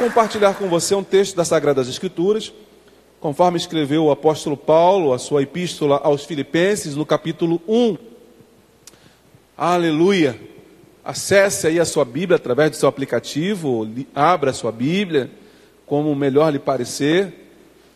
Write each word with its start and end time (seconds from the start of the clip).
Compartilhar 0.00 0.54
com 0.54 0.66
você 0.66 0.94
um 0.94 1.04
texto 1.04 1.36
das 1.36 1.48
Sagradas 1.48 1.86
Escrituras, 1.86 2.50
conforme 3.20 3.58
escreveu 3.58 4.06
o 4.06 4.10
apóstolo 4.10 4.56
Paulo, 4.56 5.12
a 5.12 5.18
sua 5.18 5.42
epístola 5.42 6.00
aos 6.02 6.24
Filipenses, 6.24 6.96
no 6.96 7.04
capítulo 7.04 7.60
1. 7.68 7.98
Aleluia! 9.58 10.40
Acesse 11.04 11.66
aí 11.66 11.78
a 11.78 11.84
sua 11.84 12.06
Bíblia 12.06 12.36
através 12.36 12.70
do 12.70 12.76
seu 12.78 12.88
aplicativo, 12.88 13.86
abra 14.14 14.52
a 14.52 14.54
sua 14.54 14.72
Bíblia, 14.72 15.30
como 15.84 16.14
melhor 16.14 16.50
lhe 16.50 16.58
parecer, 16.58 17.52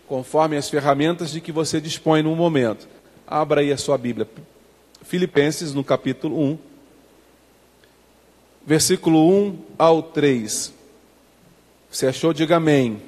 conforme 0.06 0.58
as 0.58 0.68
ferramentas 0.68 1.30
de 1.30 1.40
que 1.40 1.52
você 1.52 1.80
dispõe 1.80 2.22
no 2.22 2.36
momento. 2.36 2.86
Abra 3.26 3.62
aí 3.62 3.72
a 3.72 3.78
sua 3.78 3.96
Bíblia. 3.96 4.28
Filipenses, 5.00 5.72
no 5.72 5.82
capítulo 5.82 6.38
1, 6.38 6.58
versículo 8.66 9.26
1 9.26 9.58
ao 9.78 10.02
3. 10.02 10.83
Você 11.94 12.08
achou? 12.08 12.32
Diga 12.32 12.56
amém. 12.56 13.00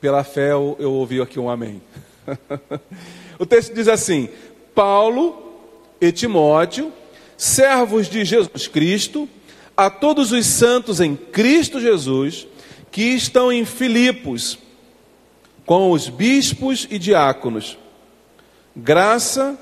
Pela 0.00 0.24
fé 0.24 0.52
eu, 0.52 0.76
eu 0.80 0.94
ouvi 0.94 1.20
aqui 1.20 1.38
um 1.38 1.50
amém. 1.50 1.82
o 3.38 3.44
texto 3.44 3.74
diz 3.74 3.86
assim: 3.86 4.30
Paulo 4.74 5.60
e 6.00 6.10
Timóteo, 6.10 6.90
servos 7.36 8.08
de 8.08 8.24
Jesus 8.24 8.66
Cristo, 8.66 9.28
a 9.76 9.90
todos 9.90 10.32
os 10.32 10.46
santos 10.46 11.02
em 11.02 11.14
Cristo 11.14 11.78
Jesus, 11.78 12.46
que 12.90 13.02
estão 13.02 13.52
em 13.52 13.66
Filipos, 13.66 14.58
com 15.66 15.90
os 15.90 16.08
bispos 16.08 16.88
e 16.90 16.98
diáconos. 16.98 17.76
Graça 18.74 19.60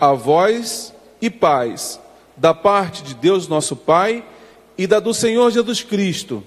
a 0.00 0.12
vós 0.14 0.92
e 1.22 1.30
paz, 1.30 2.00
da 2.36 2.52
parte 2.52 3.04
de 3.04 3.14
Deus 3.14 3.46
nosso 3.46 3.76
Pai 3.76 4.24
e 4.76 4.84
da 4.84 4.98
do 4.98 5.14
Senhor 5.14 5.48
Jesus 5.52 5.84
Cristo 5.84 6.44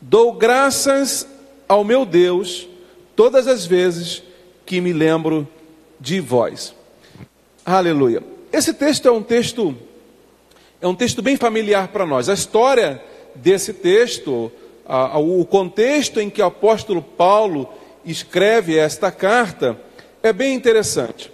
Dou 0.00 0.32
graças 0.32 1.26
ao 1.68 1.82
meu 1.82 2.06
Deus 2.06 2.68
todas 3.16 3.48
as 3.48 3.66
vezes 3.66 4.22
que 4.64 4.80
me 4.80 4.92
lembro 4.92 5.46
de 5.98 6.20
vós. 6.20 6.72
Aleluia. 7.66 8.22
Esse 8.52 8.72
texto 8.72 9.08
é 9.08 9.10
um 9.10 9.22
texto 9.22 9.76
é 10.80 10.86
um 10.86 10.94
texto 10.94 11.20
bem 11.20 11.36
familiar 11.36 11.88
para 11.88 12.06
nós. 12.06 12.28
A 12.28 12.34
história 12.34 13.02
desse 13.34 13.72
texto, 13.72 14.52
a, 14.86 15.16
a, 15.16 15.18
o 15.18 15.44
contexto 15.44 16.20
em 16.20 16.30
que 16.30 16.40
o 16.40 16.46
apóstolo 16.46 17.02
Paulo 17.02 17.68
escreve 18.04 18.78
esta 18.78 19.10
carta 19.10 19.76
é 20.22 20.32
bem 20.32 20.54
interessante. 20.54 21.32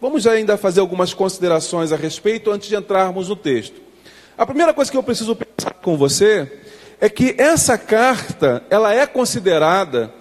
Vamos 0.00 0.26
ainda 0.26 0.56
fazer 0.56 0.80
algumas 0.80 1.12
considerações 1.12 1.92
a 1.92 1.96
respeito 1.96 2.50
antes 2.50 2.68
de 2.68 2.76
entrarmos 2.76 3.28
no 3.28 3.36
texto. 3.36 3.80
A 4.38 4.46
primeira 4.46 4.72
coisa 4.72 4.90
que 4.90 4.96
eu 4.96 5.02
preciso 5.02 5.36
pensar 5.36 5.74
com 5.74 5.98
você 5.98 6.64
é 7.00 7.08
que 7.08 7.34
essa 7.38 7.76
carta, 7.76 8.62
ela 8.70 8.94
é 8.94 9.06
considerada 9.06 10.12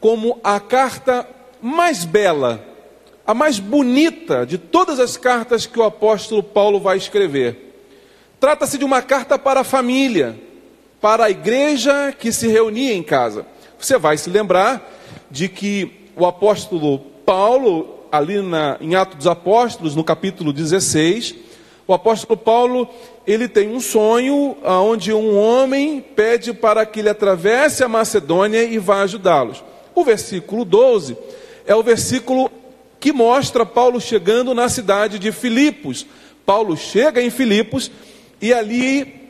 como 0.00 0.40
a 0.42 0.58
carta 0.58 1.28
mais 1.60 2.04
bela, 2.04 2.64
a 3.24 3.32
mais 3.32 3.60
bonita 3.60 4.44
de 4.44 4.58
todas 4.58 4.98
as 4.98 5.16
cartas 5.16 5.64
que 5.64 5.78
o 5.78 5.84
apóstolo 5.84 6.42
Paulo 6.42 6.80
vai 6.80 6.96
escrever. 6.96 7.72
Trata-se 8.40 8.76
de 8.76 8.84
uma 8.84 9.00
carta 9.00 9.38
para 9.38 9.60
a 9.60 9.64
família, 9.64 10.36
para 11.00 11.26
a 11.26 11.30
igreja 11.30 12.12
que 12.18 12.32
se 12.32 12.48
reunia 12.48 12.92
em 12.92 13.02
casa. 13.02 13.46
Você 13.78 13.96
vai 13.96 14.18
se 14.18 14.28
lembrar 14.28 14.92
de 15.30 15.48
que 15.48 16.10
o 16.16 16.26
apóstolo 16.26 16.98
Paulo, 17.24 18.00
ali 18.10 18.42
na, 18.42 18.76
em 18.80 18.96
Atos 18.96 19.18
dos 19.18 19.26
Apóstolos, 19.28 19.94
no 19.94 20.02
capítulo 20.02 20.52
16, 20.52 21.36
o 21.86 21.92
apóstolo 21.92 22.36
Paulo, 22.36 22.88
ele 23.26 23.48
tem 23.48 23.68
um 23.68 23.80
sonho 23.80 24.56
onde 24.64 25.12
um 25.12 25.36
homem 25.36 26.00
pede 26.00 26.52
para 26.52 26.86
que 26.86 27.00
ele 27.00 27.08
atravesse 27.08 27.82
a 27.82 27.88
Macedônia 27.88 28.62
e 28.62 28.78
vá 28.78 29.02
ajudá-los. 29.02 29.62
O 29.94 30.04
versículo 30.04 30.64
12 30.64 31.16
é 31.66 31.74
o 31.74 31.82
versículo 31.82 32.50
que 33.00 33.12
mostra 33.12 33.66
Paulo 33.66 34.00
chegando 34.00 34.54
na 34.54 34.68
cidade 34.68 35.18
de 35.18 35.32
Filipos. 35.32 36.06
Paulo 36.46 36.76
chega 36.76 37.20
em 37.20 37.30
Filipos 37.30 37.90
e 38.40 38.52
ali 38.52 39.22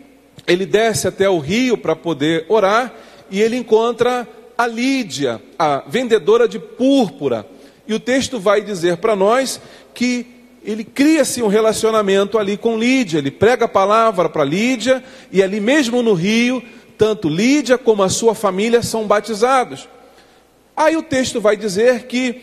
ele 0.47 0.67
desce 0.67 1.09
até 1.09 1.29
o 1.29 1.39
rio 1.39 1.79
para 1.79 1.97
poder 1.97 2.45
orar 2.49 2.93
e 3.31 3.41
ele 3.41 3.57
encontra 3.57 4.29
a 4.59 4.67
Lídia, 4.67 5.43
a 5.59 5.85
vendedora 5.87 6.47
de 6.47 6.59
púrpura. 6.59 7.47
E 7.89 7.95
o 7.95 8.01
texto 8.01 8.39
vai 8.39 8.61
dizer 8.61 8.99
para 8.99 9.17
nós 9.17 9.61
que 9.95 10.27
ele 10.65 10.85
cria-se 10.85 11.43
um 11.43 11.49
relacionamento 11.49 12.39
ali 12.39 12.57
com 12.57 12.79
Lídia, 12.79 13.19
ele 13.19 13.31
prega 13.31 13.65
a 13.65 13.69
palavra 13.69 14.29
para 14.29 14.45
Lídia, 14.45 15.03
e 15.31 15.43
ali 15.43 15.61
mesmo 15.61 16.03
no 16.03 16.15
rio, 16.15 16.63
tanto 16.97 17.29
Lídia 17.29 17.77
como 17.77 18.03
a 18.03 18.09
sua 18.09 18.35
família 18.35 18.83
são 18.83 19.07
batizados. 19.07 19.89
Aí 20.77 20.97
o 20.97 21.03
texto 21.03 21.41
vai 21.41 21.57
dizer 21.57 22.05
que 22.07 22.43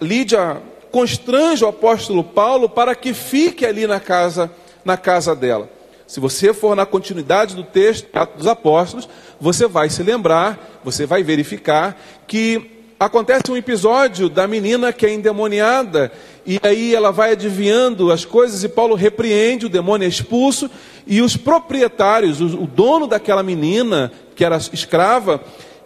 Lídia 0.00 0.60
constrange 0.90 1.64
o 1.64 1.68
apóstolo 1.68 2.22
Paulo 2.22 2.68
para 2.68 2.94
que 2.94 3.14
fique 3.14 3.64
ali 3.64 3.86
na 3.86 3.98
casa, 3.98 4.50
na 4.84 4.96
casa 4.96 5.34
dela. 5.34 5.70
Se 6.06 6.20
você 6.20 6.52
for 6.52 6.76
na 6.76 6.84
continuidade 6.84 7.56
do 7.56 7.64
texto 7.64 8.06
dos 8.36 8.46
Apóstolos, 8.46 9.08
você 9.40 9.66
vai 9.66 9.88
se 9.88 10.02
lembrar, 10.02 10.80
você 10.84 11.06
vai 11.06 11.22
verificar 11.22 11.98
que 12.26 12.70
acontece 13.00 13.50
um 13.50 13.56
episódio 13.56 14.28
da 14.28 14.46
menina 14.46 14.92
que 14.92 15.06
é 15.06 15.12
endemoniada, 15.12 16.12
e 16.46 16.58
aí 16.62 16.94
ela 16.94 17.10
vai 17.10 17.32
adivinhando 17.32 18.10
as 18.10 18.24
coisas, 18.24 18.64
e 18.64 18.68
Paulo 18.68 18.94
repreende, 18.94 19.66
o 19.66 19.68
demônio 19.68 20.04
é 20.04 20.08
expulso, 20.08 20.70
e 21.06 21.20
os 21.20 21.36
proprietários, 21.36 22.40
o, 22.40 22.66
dono 22.66 23.06
daquela 23.06 23.42
menina, 23.42 24.12
que 24.34 24.44
era 24.44 24.56
escrava, 24.56 25.40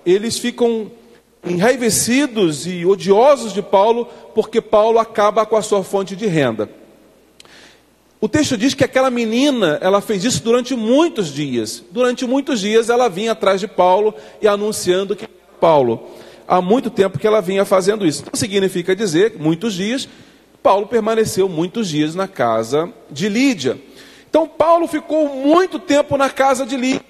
eles 0.05 0.39
ficam 0.39 0.91
enraivecidos 1.45 2.67
e 2.67 2.85
odiosos 2.85 3.53
de 3.53 3.63
Paulo, 3.63 4.09
porque 4.35 4.61
Paulo 4.61 4.99
acaba 4.99 5.47
com 5.47 5.57
a 5.57 5.63
sua 5.63 5.85
fonte 5.85 6.17
de 6.17 6.27
renda. 6.27 6.69
O 8.21 8.29
texto 8.29 8.57
diz 8.57 8.73
que 8.73 8.83
aquela 8.83 9.11
menina, 9.11 9.79
ela 9.81 10.01
fez 10.01 10.25
isso 10.25 10.43
durante 10.43 10.75
muitos 10.75 11.33
dias. 11.33 11.85
Durante 11.91 12.25
muitos 12.27 12.61
dias 12.61 12.89
ela 12.89 13.09
vinha 13.09 13.33
atrás 13.33 13.61
de 13.61 13.69
Paulo 13.69 14.15
e 14.41 14.49
anunciando 14.49 15.15
que 15.15 15.29
Paulo 15.61 16.09
há 16.49 16.61
muito 16.61 16.91
tempo 16.91 17.19
que 17.19 17.27
ela 17.27 17.41
vinha 17.41 17.65
fazendo 17.65 18.07
isso. 18.07 18.25
Não 18.25 18.39
significa 18.39 18.97
dizer, 18.97 19.35
muitos 19.39 19.75
dias, 19.75 20.09
Paulo 20.67 20.89
permaneceu 20.89 21.49
muitos 21.49 21.87
dias 21.89 22.17
na 22.17 22.27
casa 22.27 22.93
de 23.09 23.29
Lídia. 23.29 23.79
Então, 24.29 24.49
Paulo 24.49 24.89
ficou 24.89 25.29
muito 25.29 25.79
tempo 25.79 26.17
na 26.17 26.29
casa 26.29 26.67
de 26.67 26.77
Lídia. 26.77 27.05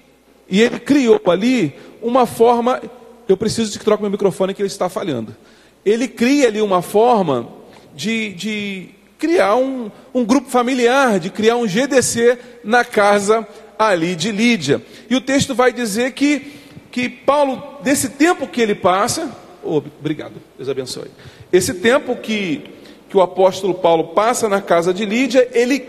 E 0.47 0.61
ele 0.61 0.79
criou 0.79 1.19
ali 1.25 1.73
uma 1.99 2.27
forma. 2.27 2.79
Eu 3.27 3.35
preciso 3.35 3.75
que 3.79 3.83
troque 3.83 4.03
meu 4.03 4.11
microfone 4.11 4.53
que 4.53 4.61
ele 4.61 4.67
está 4.67 4.87
falhando. 4.89 5.35
Ele 5.83 6.07
cria 6.07 6.49
ali 6.49 6.61
uma 6.61 6.83
forma 6.83 7.49
de, 7.95 8.31
de 8.33 8.89
criar 9.17 9.55
um, 9.55 9.89
um 10.13 10.23
grupo 10.23 10.51
familiar, 10.51 11.19
de 11.19 11.31
criar 11.31 11.55
um 11.55 11.65
GDC 11.65 12.37
na 12.63 12.85
casa 12.85 13.47
ali 13.79 14.15
de 14.15 14.31
Lídia. 14.31 14.85
E 15.09 15.15
o 15.15 15.21
texto 15.21 15.55
vai 15.55 15.73
dizer 15.73 16.11
que 16.11 16.53
que 16.91 17.09
Paulo, 17.09 17.79
desse 17.83 18.09
tempo 18.09 18.47
que 18.47 18.61
ele 18.61 18.75
passa, 18.75 19.31
oh, 19.63 19.77
obrigado, 19.77 20.33
Deus 20.57 20.69
abençoe. 20.69 21.09
Esse 21.51 21.75
tempo 21.75 22.15
que, 22.15 22.76
que 23.09 23.17
o 23.17 23.21
apóstolo 23.21 23.73
Paulo 23.73 24.09
passa 24.09 24.49
na 24.49 24.61
casa 24.61 24.93
de 24.93 25.05
Lídia, 25.05 25.47
ele, 25.53 25.87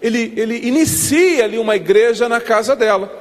ele, 0.00 0.32
ele 0.36 0.66
inicia 0.66 1.44
ali 1.44 1.58
uma 1.58 1.76
igreja 1.76 2.28
na 2.28 2.40
casa 2.40 2.74
dela. 2.74 3.12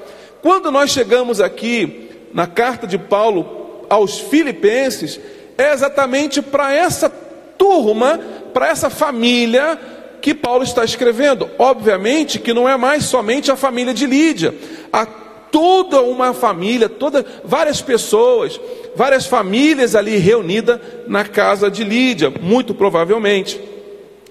Quando 0.41 0.71
nós 0.71 0.91
chegamos 0.91 1.39
aqui 1.39 2.09
na 2.33 2.47
carta 2.47 2.87
de 2.87 2.97
Paulo 2.97 3.85
aos 3.89 4.19
Filipenses, 4.19 5.19
é 5.57 5.73
exatamente 5.73 6.41
para 6.41 6.73
essa 6.73 7.09
turma, 7.09 8.19
para 8.53 8.67
essa 8.67 8.89
família 8.89 9.79
que 10.21 10.33
Paulo 10.33 10.63
está 10.63 10.83
escrevendo. 10.83 11.49
Obviamente 11.59 12.39
que 12.39 12.53
não 12.53 12.67
é 12.67 12.77
mais 12.77 13.03
somente 13.05 13.51
a 13.51 13.55
família 13.55 13.93
de 13.93 14.05
Lídia. 14.05 14.55
A 14.91 15.05
toda 15.53 16.01
uma 16.01 16.33
família, 16.33 16.89
toda, 16.89 17.23
várias 17.45 17.79
pessoas, 17.79 18.59
várias 18.95 19.27
famílias 19.27 19.95
ali 19.95 20.17
reunidas 20.17 20.79
na 21.07 21.23
casa 21.23 21.69
de 21.69 21.83
Lídia, 21.83 22.33
muito 22.41 22.73
provavelmente. 22.73 23.61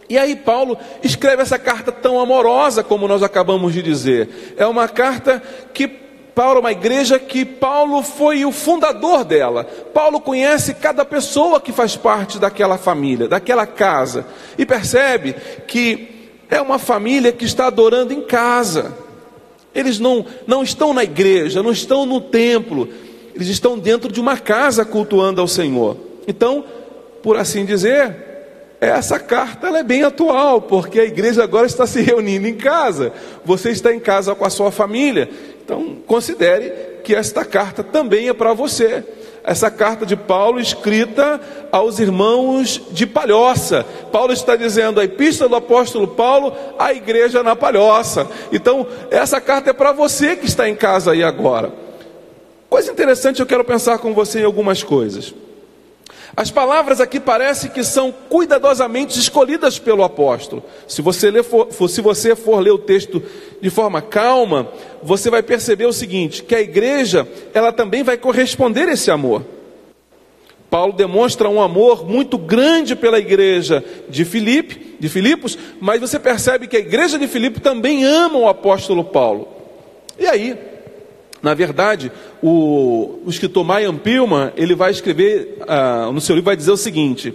E 0.09 0.19
aí 0.19 0.35
Paulo 0.35 0.77
escreve 1.01 1.43
essa 1.43 1.61
carta 1.61 1.93
tão 1.93 2.21
amorosa 2.21 2.83
como 2.83 3.07
nós 3.07 3.23
acabamos 3.23 3.73
de 3.73 3.81
dizer. 3.81 4.55
É 4.57 4.67
uma 4.67 4.89
carta 4.89 5.41
que 5.73 5.87
para 6.35 6.59
uma 6.59 6.73
igreja 6.73 7.21
que 7.21 7.45
Paulo 7.45 8.03
foi 8.03 8.45
o 8.45 8.51
fundador 8.51 9.25
dela. 9.25 9.65
Paulo 9.95 10.21
conhece 10.21 10.75
cada 10.75 11.05
pessoa 11.05 11.61
que 11.61 11.71
faz 11.71 11.95
parte 11.95 12.39
daquela 12.41 12.79
família, 12.79 13.29
daquela 13.29 13.67
casa, 13.67 14.27
e 14.59 14.67
percebe 14.67 15.37
que 15.69 16.31
é 16.51 16.61
uma 16.61 16.81
família 16.81 17.31
que 17.31 17.45
está 17.45 17.69
adorando 17.69 18.13
em 18.13 18.23
casa. 18.23 19.02
Eles 19.75 19.99
não, 19.99 20.25
não 20.47 20.63
estão 20.63 20.93
na 20.93 21.03
igreja, 21.03 21.63
não 21.63 21.73
estão 21.73 22.05
no 22.05 22.21
templo, 22.21 22.89
eles 23.35 23.49
estão 23.49 23.79
dentro 23.79 24.13
de 24.13 24.21
uma 24.21 24.37
casa 24.37 24.85
cultuando 24.85 25.41
ao 25.41 25.49
Senhor. 25.49 25.97
Então, 26.27 26.65
por 27.23 27.37
assim 27.37 27.65
dizer, 27.65 28.15
essa 28.81 29.19
carta 29.19 29.69
é 29.69 29.83
bem 29.83 30.03
atual, 30.03 30.61
porque 30.61 31.01
a 31.01 31.05
igreja 31.05 31.43
agora 31.43 31.67
está 31.67 31.87
se 31.87 32.01
reunindo 32.03 32.47
em 32.47 32.57
casa. 32.57 33.13
Você 33.45 33.71
está 33.71 33.95
em 33.95 34.01
casa 34.01 34.35
com 34.35 34.45
a 34.45 34.51
sua 34.51 34.71
família. 34.71 35.31
Então, 35.65 35.99
considere 36.07 36.73
que 37.05 37.15
esta 37.15 37.45
carta 37.45 37.83
também 37.83 38.29
é 38.29 38.35
para 38.35 38.53
você 38.53 39.05
essa 39.45 39.71
carta 39.71 40.07
de 40.07 40.17
Paulo 40.17 40.61
escrita 40.61 41.41
aos 41.71 41.99
irmãos 41.99 42.81
de 42.91 43.07
Palhoça. 43.07 43.85
Paulo 44.13 44.33
está 44.33 44.55
dizendo 44.55 45.01
a 45.01 45.05
epístola 45.05 45.51
do 45.51 45.57
apóstolo 45.57 46.09
Paulo 46.09 46.55
à 46.79 46.93
igreja 46.93 47.43
na 47.43 47.57
Palhoça. 47.57 48.29
Então, 48.53 48.87
essa 49.11 49.41
carta 49.41 49.71
é 49.71 49.73
para 49.73 49.93
você 49.93 50.37
que 50.37 50.47
está 50.47 50.69
em 50.69 50.75
casa 50.75 51.13
aí 51.13 51.25
agora. 51.25 51.73
Coisa 52.69 52.91
interessante, 52.91 53.41
eu 53.41 53.47
quero 53.47 53.65
pensar 53.65 53.99
com 53.99 54.15
você 54.15 54.41
em 54.41 54.45
algumas 54.45 54.83
coisas. 54.83 55.35
As 56.35 56.51
palavras 56.51 57.01
aqui 57.01 57.21
parecem 57.21 57.71
que 57.71 57.85
são 57.85 58.11
cuidadosamente 58.11 59.19
escolhidas 59.19 59.79
pelo 59.79 60.03
apóstolo. 60.03 60.65
Se 60.89 61.03
você, 61.03 61.31
ler, 61.31 61.45
for, 61.45 61.69
se 61.89 62.01
você 62.01 62.35
for 62.35 62.59
ler 62.61 62.71
o 62.71 62.79
texto 62.79 63.23
de 63.61 63.69
forma 63.69 64.01
calma, 64.01 64.69
você 65.03 65.29
vai 65.29 65.43
perceber 65.43 65.85
o 65.85 65.93
seguinte: 65.93 66.43
que 66.43 66.55
a 66.55 66.61
igreja 66.61 67.29
ela 67.53 67.71
também 67.71 68.03
vai 68.03 68.17
corresponder 68.17 68.89
esse 68.89 69.11
amor. 69.11 69.45
Paulo 70.71 70.95
demonstra 70.95 71.51
um 71.51 71.61
amor 71.61 72.09
muito 72.09 72.39
grande 72.39 72.97
pela 72.97 73.19
igreja 73.19 73.85
de 74.09 74.25
Filipe, 74.25 74.97
de 74.99 75.07
Filipos, 75.11 75.59
mas 75.79 76.01
você 76.01 76.19
percebe 76.19 76.67
que 76.67 76.79
a 76.79 76.81
igreja 76.81 77.19
de 77.19 77.29
Filipe 77.29 77.61
também 77.61 78.07
ama 78.07 78.39
o 78.39 78.49
apóstolo 78.49 79.05
Paulo. 79.05 79.49
E 80.19 80.27
aí, 80.27 80.57
na 81.43 81.55
verdade, 81.55 82.13
o, 82.41 83.21
o 83.27 83.31
escritor 83.31 83.65
Mayan 83.65 83.97
Pilman, 83.97 84.53
ele 84.57 84.77
vai 84.77 84.93
escrever, 84.93 85.59
uh, 85.63 86.13
no 86.13 86.21
seu 86.21 86.37
livro 86.37 86.47
vai 86.47 86.57
dizer 86.57 86.71
o 86.71 86.77
seguinte, 86.77 87.35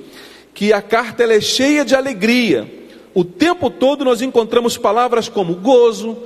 que 0.54 0.71
a 0.71 0.81
carta 0.81 1.24
é 1.24 1.42
cheia 1.42 1.83
de 1.83 1.94
alegria. 1.94 2.71
O 3.13 3.25
tempo 3.25 3.69
todo 3.69 4.06
nós 4.06 4.21
encontramos 4.21 4.77
palavras 4.77 5.27
como 5.27 5.56
gozo, 5.56 6.18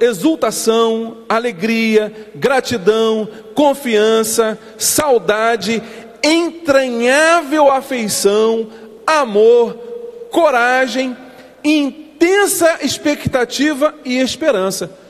exultação, 0.00 1.18
alegria, 1.28 2.12
gratidão, 2.34 3.28
confiança, 3.54 4.58
saudade, 4.76 5.80
entranhável 6.24 7.70
afeição, 7.70 8.68
amor, 9.06 9.74
coragem, 10.30 11.16
intensa 11.62 12.78
expectativa 12.82 13.94
e 14.04 14.18
esperança. 14.18 15.01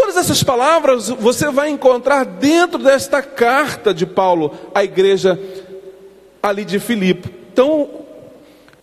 Todas 0.00 0.16
essas 0.16 0.42
palavras 0.42 1.10
você 1.10 1.50
vai 1.50 1.68
encontrar 1.68 2.24
dentro 2.24 2.78
desta 2.78 3.20
carta 3.20 3.92
de 3.92 4.06
Paulo 4.06 4.50
à 4.74 4.82
igreja 4.82 5.38
ali 6.42 6.64
de 6.64 6.80
Filipe. 6.80 7.30
Então, 7.52 7.86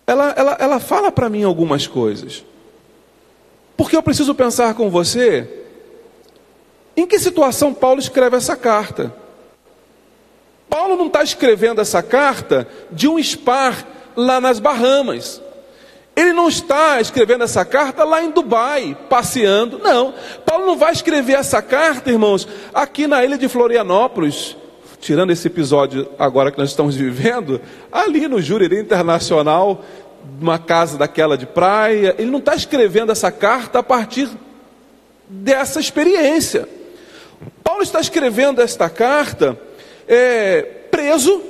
ela, 0.05 0.29
ela, 0.37 0.57
ela 0.59 0.79
fala 0.79 1.11
para 1.11 1.27
mim 1.27 1.41
algumas 1.41 1.87
coisas. 1.87 2.45
Porque 3.75 3.97
eu 3.97 4.03
preciso 4.03 4.35
pensar 4.35 4.75
com 4.75 4.91
você 4.91 5.65
em 6.95 7.07
que 7.07 7.17
situação 7.17 7.73
Paulo 7.73 7.99
escreve 7.99 8.37
essa 8.37 8.55
carta. 8.55 9.11
Paulo 10.69 10.95
não 10.95 11.07
está 11.07 11.23
escrevendo 11.23 11.81
essa 11.81 12.03
carta 12.03 12.67
de 12.91 13.07
um 13.07 13.17
spar 13.17 13.87
lá 14.15 14.39
nas 14.39 14.59
Bahamas. 14.59 15.41
Ele 16.17 16.33
não 16.33 16.49
está 16.49 16.99
escrevendo 16.99 17.43
essa 17.43 17.63
carta 17.63 18.03
lá 18.03 18.23
em 18.23 18.31
Dubai, 18.31 18.97
passeando. 19.07 19.77
Não. 19.77 20.15
Paulo 20.43 20.65
não 20.65 20.75
vai 20.75 20.91
escrever 20.91 21.33
essa 21.33 21.61
carta, 21.61 22.09
irmãos, 22.09 22.47
aqui 22.73 23.05
na 23.05 23.23
ilha 23.23 23.37
de 23.37 23.47
Florianópolis, 23.47 24.57
tirando 24.99 25.29
esse 25.29 25.45
episódio 25.45 26.09
agora 26.17 26.51
que 26.51 26.57
nós 26.57 26.69
estamos 26.69 26.95
vivendo, 26.95 27.61
ali 27.91 28.27
no 28.27 28.41
Jurerê 28.41 28.81
Internacional, 28.81 29.85
uma 30.41 30.57
casa 30.57 30.97
daquela 30.97 31.37
de 31.37 31.45
praia. 31.45 32.15
Ele 32.17 32.31
não 32.31 32.39
está 32.39 32.55
escrevendo 32.55 33.11
essa 33.11 33.31
carta 33.31 33.77
a 33.77 33.83
partir 33.83 34.27
dessa 35.29 35.79
experiência. 35.79 36.67
Paulo 37.63 37.83
está 37.83 37.99
escrevendo 37.99 38.59
esta 38.59 38.89
carta 38.89 39.55
é, 40.07 40.63
preso. 40.89 41.43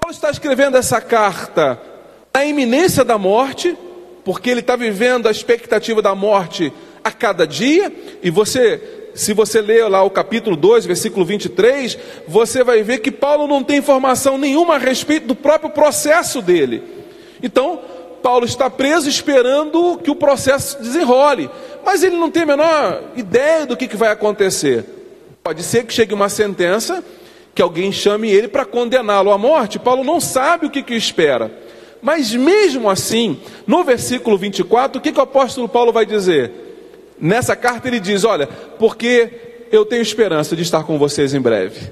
Paulo 0.00 0.14
está 0.14 0.30
escrevendo 0.30 0.78
essa 0.78 1.02
carta 1.02 1.89
a 2.32 2.44
iminência 2.44 3.04
da 3.04 3.18
morte, 3.18 3.76
porque 4.24 4.50
ele 4.50 4.60
está 4.60 4.76
vivendo 4.76 5.26
a 5.26 5.30
expectativa 5.30 6.00
da 6.00 6.14
morte 6.14 6.72
a 7.02 7.10
cada 7.10 7.46
dia, 7.46 7.92
e 8.22 8.30
você, 8.30 9.10
se 9.14 9.32
você 9.32 9.60
ler 9.60 9.88
lá 9.88 10.02
o 10.02 10.10
capítulo 10.10 10.56
2, 10.56 10.86
versículo 10.86 11.24
23, 11.24 11.98
você 12.28 12.62
vai 12.62 12.82
ver 12.82 12.98
que 12.98 13.10
Paulo 13.10 13.46
não 13.46 13.64
tem 13.64 13.78
informação 13.78 14.38
nenhuma 14.38 14.74
a 14.74 14.78
respeito 14.78 15.26
do 15.26 15.34
próprio 15.34 15.70
processo 15.70 16.42
dele. 16.42 16.82
Então, 17.42 17.80
Paulo 18.22 18.44
está 18.44 18.68
preso 18.68 19.08
esperando 19.08 19.98
que 20.02 20.10
o 20.10 20.16
processo 20.16 20.80
desenrole, 20.80 21.50
mas 21.84 22.02
ele 22.02 22.16
não 22.16 22.30
tem 22.30 22.42
a 22.42 22.46
menor 22.46 23.02
ideia 23.16 23.66
do 23.66 23.76
que, 23.76 23.88
que 23.88 23.96
vai 23.96 24.10
acontecer. 24.10 24.84
Pode 25.42 25.62
ser 25.62 25.84
que 25.84 25.94
chegue 25.94 26.12
uma 26.12 26.28
sentença 26.28 27.02
que 27.54 27.62
alguém 27.62 27.90
chame 27.90 28.30
ele 28.30 28.46
para 28.46 28.64
condená-lo 28.64 29.32
à 29.32 29.38
morte. 29.38 29.78
Paulo 29.78 30.04
não 30.04 30.20
sabe 30.20 30.66
o 30.66 30.70
que, 30.70 30.82
que 30.82 30.94
espera. 30.94 31.50
Mas 32.02 32.34
mesmo 32.34 32.88
assim, 32.88 33.40
no 33.66 33.84
versículo 33.84 34.38
24, 34.38 34.98
o 34.98 35.02
que, 35.02 35.12
que 35.12 35.18
o 35.18 35.22
apóstolo 35.22 35.68
Paulo 35.68 35.92
vai 35.92 36.06
dizer? 36.06 36.50
Nessa 37.20 37.54
carta 37.54 37.88
ele 37.88 38.00
diz: 38.00 38.24
Olha, 38.24 38.46
porque 38.46 39.66
eu 39.70 39.84
tenho 39.84 40.02
esperança 40.02 40.56
de 40.56 40.62
estar 40.62 40.84
com 40.84 40.98
vocês 40.98 41.34
em 41.34 41.40
breve. 41.40 41.90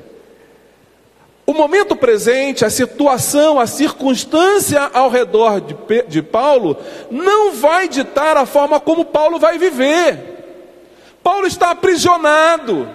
O 1.47 1.55
momento 1.55 1.97
presente, 1.97 2.65
a 2.65 2.71
situação, 2.71 3.59
a 3.59 3.67
circunstância 3.67 4.83
ao 4.93 5.09
redor 5.09 5.61
de, 5.61 6.03
de 6.07 6.23
Paulo, 6.23 6.77
não 7.11 7.53
vai 7.53 7.89
ditar 7.89 8.37
a 8.37 8.45
forma 8.45 8.79
como 8.79 9.05
Paulo 9.05 9.39
vai 9.39 9.59
viver. 9.59 10.37
Paulo 11.23 11.47
está 11.47 11.71
aprisionado, 11.71 12.89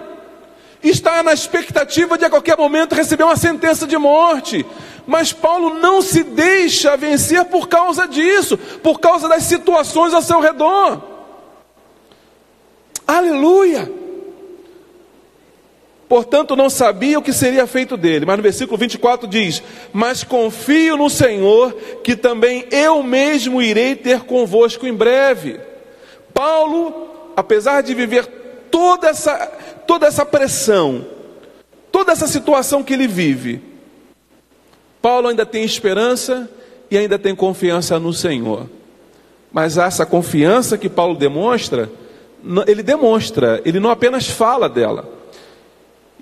está 0.88 1.22
na 1.22 1.32
expectativa 1.32 2.18
de 2.18 2.24
a 2.24 2.30
qualquer 2.30 2.56
momento 2.56 2.94
receber 2.94 3.24
uma 3.24 3.36
sentença 3.36 3.86
de 3.86 3.96
morte. 3.96 4.64
Mas 5.06 5.32
Paulo 5.32 5.78
não 5.80 6.00
se 6.00 6.22
deixa 6.22 6.96
vencer 6.96 7.44
por 7.46 7.68
causa 7.68 8.06
disso, 8.06 8.56
por 8.56 9.00
causa 9.00 9.28
das 9.28 9.44
situações 9.44 10.14
ao 10.14 10.22
seu 10.22 10.40
redor. 10.40 11.02
Aleluia! 13.06 13.90
Portanto, 16.08 16.54
não 16.54 16.68
sabia 16.70 17.18
o 17.18 17.22
que 17.22 17.32
seria 17.32 17.66
feito 17.66 17.96
dele. 17.96 18.26
Mas 18.26 18.36
no 18.36 18.42
versículo 18.42 18.78
24 18.78 19.26
diz: 19.26 19.62
Mas 19.92 20.22
confio 20.22 20.96
no 20.96 21.10
Senhor, 21.10 21.72
que 22.02 22.14
também 22.14 22.66
eu 22.70 23.02
mesmo 23.02 23.60
irei 23.60 23.96
ter 23.96 24.20
convosco 24.20 24.86
em 24.86 24.92
breve. 24.92 25.58
Paulo, 26.32 27.08
apesar 27.36 27.82
de 27.82 27.94
viver 27.94 28.26
toda 28.70 29.08
essa, 29.08 29.50
toda 29.86 30.06
essa 30.06 30.24
pressão, 30.24 31.04
toda 31.90 32.12
essa 32.12 32.26
situação 32.26 32.82
que 32.82 32.92
ele 32.92 33.06
vive, 33.06 33.62
Paulo 35.00 35.28
ainda 35.28 35.44
tem 35.44 35.64
esperança 35.64 36.48
e 36.90 36.96
ainda 36.96 37.18
tem 37.18 37.34
confiança 37.34 37.98
no 37.98 38.12
Senhor. 38.12 38.68
Mas 39.52 39.78
essa 39.78 40.04
confiança 40.04 40.76
que 40.78 40.88
Paulo 40.88 41.14
demonstra, 41.14 41.90
ele 42.66 42.82
demonstra, 42.82 43.60
ele 43.64 43.78
não 43.78 43.90
apenas 43.90 44.28
fala 44.28 44.68
dela. 44.68 45.08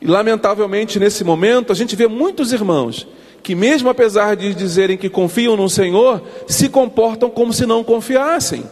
E 0.00 0.06
lamentavelmente 0.06 0.98
nesse 0.98 1.24
momento 1.24 1.72
a 1.72 1.74
gente 1.74 1.94
vê 1.94 2.08
muitos 2.08 2.52
irmãos 2.52 3.06
que 3.42 3.54
mesmo 3.54 3.88
apesar 3.88 4.36
de 4.36 4.54
dizerem 4.54 4.96
que 4.96 5.08
confiam 5.08 5.56
no 5.56 5.68
Senhor, 5.68 6.22
se 6.46 6.68
comportam 6.68 7.28
como 7.28 7.52
se 7.52 7.66
não 7.66 7.82
confiassem. 7.82 8.64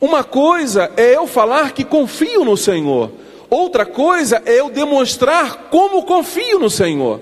Uma 0.00 0.24
coisa 0.24 0.90
é 0.96 1.16
eu 1.16 1.26
falar 1.26 1.72
que 1.72 1.84
confio 1.84 2.44
no 2.44 2.56
Senhor, 2.56 3.10
outra 3.50 3.86
coisa 3.86 4.42
é 4.44 4.60
eu 4.60 4.70
demonstrar 4.70 5.68
como 5.70 6.04
confio 6.04 6.58
no 6.58 6.70
Senhor. 6.70 7.20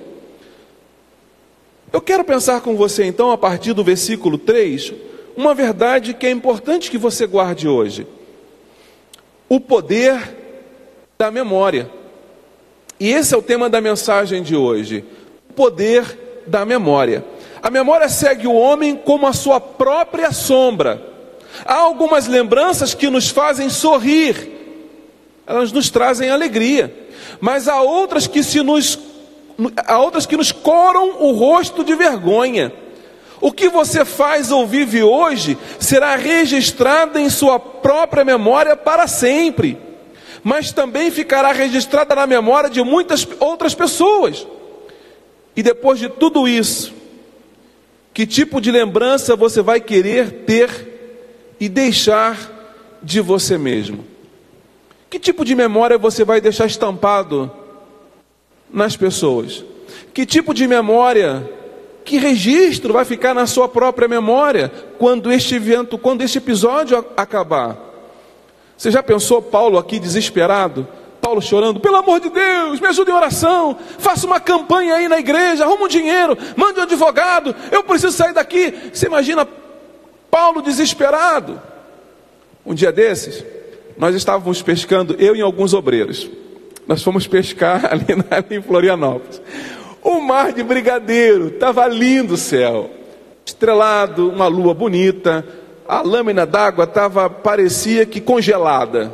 Eu 1.92 2.00
quero 2.00 2.24
pensar 2.24 2.60
com 2.60 2.76
você 2.76 3.04
então, 3.04 3.30
a 3.30 3.38
partir 3.38 3.72
do 3.72 3.84
versículo 3.84 4.36
3, 4.36 4.92
uma 5.36 5.54
verdade 5.54 6.14
que 6.14 6.26
é 6.26 6.30
importante 6.30 6.90
que 6.90 6.98
você 6.98 7.26
guarde 7.26 7.68
hoje. 7.68 8.06
O 9.48 9.60
poder 9.60 10.36
da 11.18 11.30
memória. 11.30 11.90
E 12.98 13.08
esse 13.10 13.34
é 13.34 13.36
o 13.36 13.42
tema 13.42 13.68
da 13.68 13.80
mensagem 13.80 14.42
de 14.42 14.56
hoje: 14.56 15.04
o 15.48 15.52
poder 15.52 16.44
da 16.46 16.64
memória. 16.64 17.24
A 17.62 17.70
memória 17.70 18.08
segue 18.08 18.46
o 18.46 18.54
homem 18.54 18.96
como 18.96 19.26
a 19.26 19.32
sua 19.32 19.60
própria 19.60 20.32
sombra. 20.32 21.02
Há 21.64 21.74
algumas 21.74 22.26
lembranças 22.26 22.94
que 22.94 23.08
nos 23.08 23.30
fazem 23.30 23.68
sorrir, 23.68 24.55
elas 25.46 25.70
nos 25.70 25.90
trazem 25.90 26.28
alegria, 26.28 26.92
mas 27.40 27.68
há 27.68 27.80
outras 27.80 28.26
que 28.26 28.42
se 28.42 28.62
nos 28.62 28.98
há 29.86 29.98
outras 29.98 30.26
que 30.26 30.36
nos 30.36 30.52
coram 30.52 31.22
o 31.22 31.32
rosto 31.32 31.82
de 31.84 31.94
vergonha. 31.94 32.72
O 33.40 33.52
que 33.52 33.68
você 33.68 34.04
faz 34.04 34.50
ou 34.50 34.66
vive 34.66 35.02
hoje 35.02 35.56
será 35.78 36.16
registrado 36.16 37.18
em 37.18 37.30
sua 37.30 37.58
própria 37.58 38.24
memória 38.24 38.76
para 38.76 39.06
sempre, 39.06 39.78
mas 40.42 40.72
também 40.72 41.10
ficará 41.10 41.52
registrada 41.52 42.14
na 42.14 42.26
memória 42.26 42.68
de 42.68 42.82
muitas 42.82 43.26
outras 43.38 43.74
pessoas. 43.74 44.46
E 45.54 45.62
depois 45.62 45.98
de 45.98 46.08
tudo 46.08 46.48
isso, 46.48 46.92
que 48.12 48.26
tipo 48.26 48.60
de 48.60 48.70
lembrança 48.70 49.36
você 49.36 49.62
vai 49.62 49.80
querer 49.80 50.44
ter 50.46 51.54
e 51.60 51.68
deixar 51.68 52.98
de 53.02 53.20
você 53.20 53.56
mesmo? 53.56 54.15
Que 55.08 55.18
tipo 55.18 55.44
de 55.44 55.54
memória 55.54 55.96
você 55.96 56.24
vai 56.24 56.40
deixar 56.40 56.66
estampado 56.66 57.50
nas 58.70 58.96
pessoas? 58.96 59.64
Que 60.12 60.26
tipo 60.26 60.52
de 60.52 60.66
memória, 60.66 61.48
que 62.04 62.18
registro 62.18 62.92
vai 62.92 63.04
ficar 63.04 63.34
na 63.34 63.46
sua 63.46 63.68
própria 63.68 64.08
memória 64.08 64.72
quando 64.98 65.30
este 65.30 65.54
evento, 65.54 65.96
quando 65.96 66.22
este 66.22 66.38
episódio 66.38 67.04
acabar? 67.16 67.76
Você 68.76 68.90
já 68.90 69.02
pensou 69.02 69.40
Paulo 69.40 69.78
aqui 69.78 69.98
desesperado? 69.98 70.86
Paulo 71.20 71.42
chorando, 71.42 71.80
pelo 71.80 71.96
amor 71.96 72.20
de 72.20 72.30
Deus, 72.30 72.78
me 72.78 72.86
ajude 72.86 73.10
em 73.10 73.14
oração, 73.14 73.76
faça 73.98 74.26
uma 74.26 74.38
campanha 74.38 74.94
aí 74.94 75.08
na 75.08 75.18
igreja, 75.18 75.64
arruma 75.64 75.86
um 75.86 75.88
dinheiro, 75.88 76.38
mande 76.54 76.78
um 76.78 76.84
advogado, 76.84 77.52
eu 77.72 77.82
preciso 77.82 78.12
sair 78.16 78.32
daqui. 78.32 78.72
Você 78.92 79.06
imagina 79.06 79.46
Paulo 80.30 80.62
desesperado? 80.62 81.60
Um 82.64 82.74
dia 82.74 82.92
desses, 82.92 83.44
nós 83.98 84.14
estávamos 84.14 84.62
pescando, 84.62 85.16
eu 85.18 85.34
e 85.34 85.40
alguns 85.40 85.74
obreiros. 85.74 86.30
Nós 86.86 87.02
fomos 87.02 87.26
pescar 87.26 87.86
ali, 87.90 88.04
ali 88.30 88.56
em 88.56 88.62
Florianópolis. 88.62 89.40
O 90.02 90.20
mar 90.20 90.52
de 90.52 90.62
brigadeiro, 90.62 91.48
estava 91.48 91.86
lindo 91.88 92.34
o 92.34 92.36
céu, 92.36 92.90
estrelado, 93.44 94.28
uma 94.28 94.46
lua 94.46 94.72
bonita, 94.72 95.44
a 95.88 96.02
lâmina 96.02 96.46
d'água 96.46 96.84
estava 96.84 97.28
parecia 97.28 98.06
que 98.06 98.20
congelada. 98.20 99.12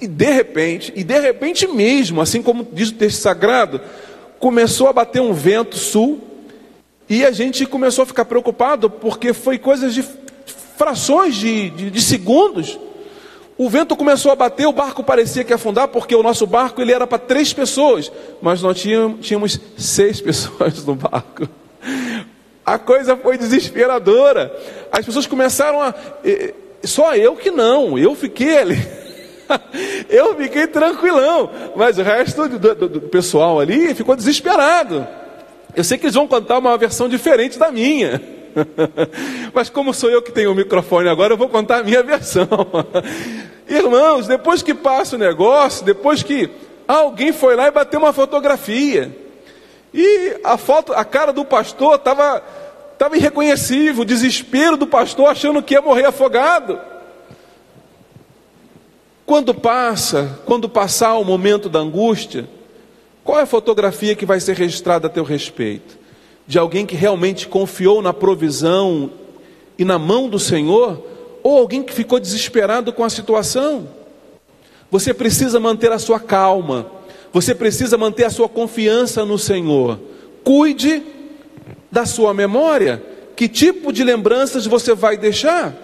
E 0.00 0.06
de 0.06 0.30
repente, 0.30 0.92
e 0.94 1.02
de 1.02 1.18
repente 1.18 1.66
mesmo, 1.66 2.20
assim 2.20 2.42
como 2.42 2.66
diz 2.72 2.90
o 2.90 2.94
texto 2.94 3.20
sagrado, 3.20 3.80
começou 4.38 4.88
a 4.88 4.92
bater 4.92 5.20
um 5.20 5.32
vento 5.32 5.76
sul 5.76 6.20
e 7.08 7.24
a 7.24 7.30
gente 7.30 7.66
começou 7.66 8.02
a 8.02 8.06
ficar 8.06 8.24
preocupado 8.24 8.90
porque 8.90 9.32
foi 9.32 9.58
coisas 9.58 9.94
de 9.94 10.04
frações 10.76 11.34
de, 11.34 11.70
de, 11.70 11.90
de 11.90 12.00
segundos. 12.00 12.78
O 13.56 13.70
vento 13.70 13.94
começou 13.94 14.32
a 14.32 14.36
bater, 14.36 14.66
o 14.66 14.72
barco 14.72 15.04
parecia 15.04 15.44
que 15.44 15.52
ia 15.52 15.56
afundar, 15.56 15.86
porque 15.88 16.14
o 16.14 16.22
nosso 16.22 16.46
barco 16.46 16.82
ele 16.82 16.92
era 16.92 17.06
para 17.06 17.18
três 17.18 17.52
pessoas, 17.52 18.10
mas 18.42 18.60
nós 18.60 18.80
tínhamos, 18.80 19.60
seis 19.78 20.18
pessoas 20.22 20.84
no 20.84 20.96
barco. 20.96 21.48
A 22.66 22.78
coisa 22.78 23.16
foi 23.16 23.38
desesperadora. 23.38 24.54
As 24.90 25.04
pessoas 25.04 25.26
começaram 25.26 25.82
a. 25.82 25.94
Só 26.82 27.14
eu 27.14 27.36
que 27.36 27.50
não, 27.50 27.98
eu 27.98 28.14
fiquei 28.14 28.58
ali. 28.58 28.88
eu 30.08 30.34
fiquei 30.36 30.66
tranquilão, 30.66 31.50
mas 31.76 31.98
o 31.98 32.02
resto 32.02 32.48
do, 32.48 32.74
do, 32.74 32.88
do, 32.88 33.00
pessoal 33.02 33.60
ali 33.60 33.94
ficou 33.94 34.16
desesperado. 34.16 35.06
Eu 35.76 35.84
sei 35.84 35.98
que 35.98 36.06
eles 36.06 36.14
vão 36.14 36.26
contar 36.26 36.58
uma 36.58 36.76
versão 36.78 37.08
diferente 37.08 37.58
da 37.58 37.70
minha. 37.70 38.20
Mas 39.52 39.68
como 39.68 39.94
sou 39.94 40.10
eu 40.10 40.22
que 40.22 40.32
tenho 40.32 40.52
o 40.52 40.54
microfone 40.54 41.08
agora, 41.08 41.32
eu 41.32 41.36
vou 41.36 41.48
contar 41.48 41.78
a 41.78 41.82
minha 41.82 42.02
versão. 42.02 42.48
Irmãos, 43.68 44.26
depois 44.26 44.62
que 44.62 44.74
passa 44.74 45.16
o 45.16 45.18
negócio, 45.18 45.84
depois 45.84 46.22
que 46.22 46.50
alguém 46.86 47.32
foi 47.32 47.56
lá 47.56 47.68
e 47.68 47.70
bateu 47.70 47.98
uma 47.98 48.12
fotografia, 48.12 49.16
e 49.92 50.40
a 50.42 50.56
foto, 50.56 50.92
a 50.92 51.04
cara 51.04 51.32
do 51.32 51.44
pastor 51.44 51.96
estava 51.96 52.42
tava 52.98 53.16
irreconhecível, 53.16 54.02
o 54.02 54.06
desespero 54.06 54.76
do 54.76 54.86
pastor 54.86 55.28
achando 55.28 55.62
que 55.62 55.74
ia 55.74 55.82
morrer 55.82 56.06
afogado. 56.06 56.78
Quando 59.26 59.54
passa, 59.54 60.38
quando 60.44 60.68
passar 60.68 61.14
o 61.14 61.24
momento 61.24 61.68
da 61.68 61.80
angústia, 61.80 62.48
qual 63.22 63.40
é 63.40 63.42
a 63.42 63.46
fotografia 63.46 64.14
que 64.14 64.26
vai 64.26 64.38
ser 64.38 64.54
registrada 64.54 65.06
a 65.06 65.10
teu 65.10 65.24
respeito? 65.24 66.03
De 66.46 66.58
alguém 66.58 66.84
que 66.84 66.94
realmente 66.94 67.48
confiou 67.48 68.02
na 68.02 68.12
provisão 68.12 69.10
e 69.78 69.84
na 69.84 69.98
mão 69.98 70.28
do 70.28 70.38
Senhor, 70.38 71.02
ou 71.42 71.58
alguém 71.58 71.82
que 71.82 71.92
ficou 71.92 72.20
desesperado 72.20 72.92
com 72.92 73.04
a 73.04 73.10
situação? 73.10 73.88
Você 74.90 75.12
precisa 75.12 75.58
manter 75.58 75.90
a 75.90 75.98
sua 75.98 76.20
calma, 76.20 76.86
você 77.32 77.54
precisa 77.54 77.98
manter 77.98 78.24
a 78.24 78.30
sua 78.30 78.48
confiança 78.48 79.24
no 79.24 79.38
Senhor. 79.38 79.98
Cuide 80.44 81.02
da 81.90 82.04
sua 82.04 82.34
memória. 82.34 83.02
Que 83.34 83.48
tipo 83.48 83.92
de 83.92 84.04
lembranças 84.04 84.66
você 84.66 84.94
vai 84.94 85.16
deixar? 85.16 85.74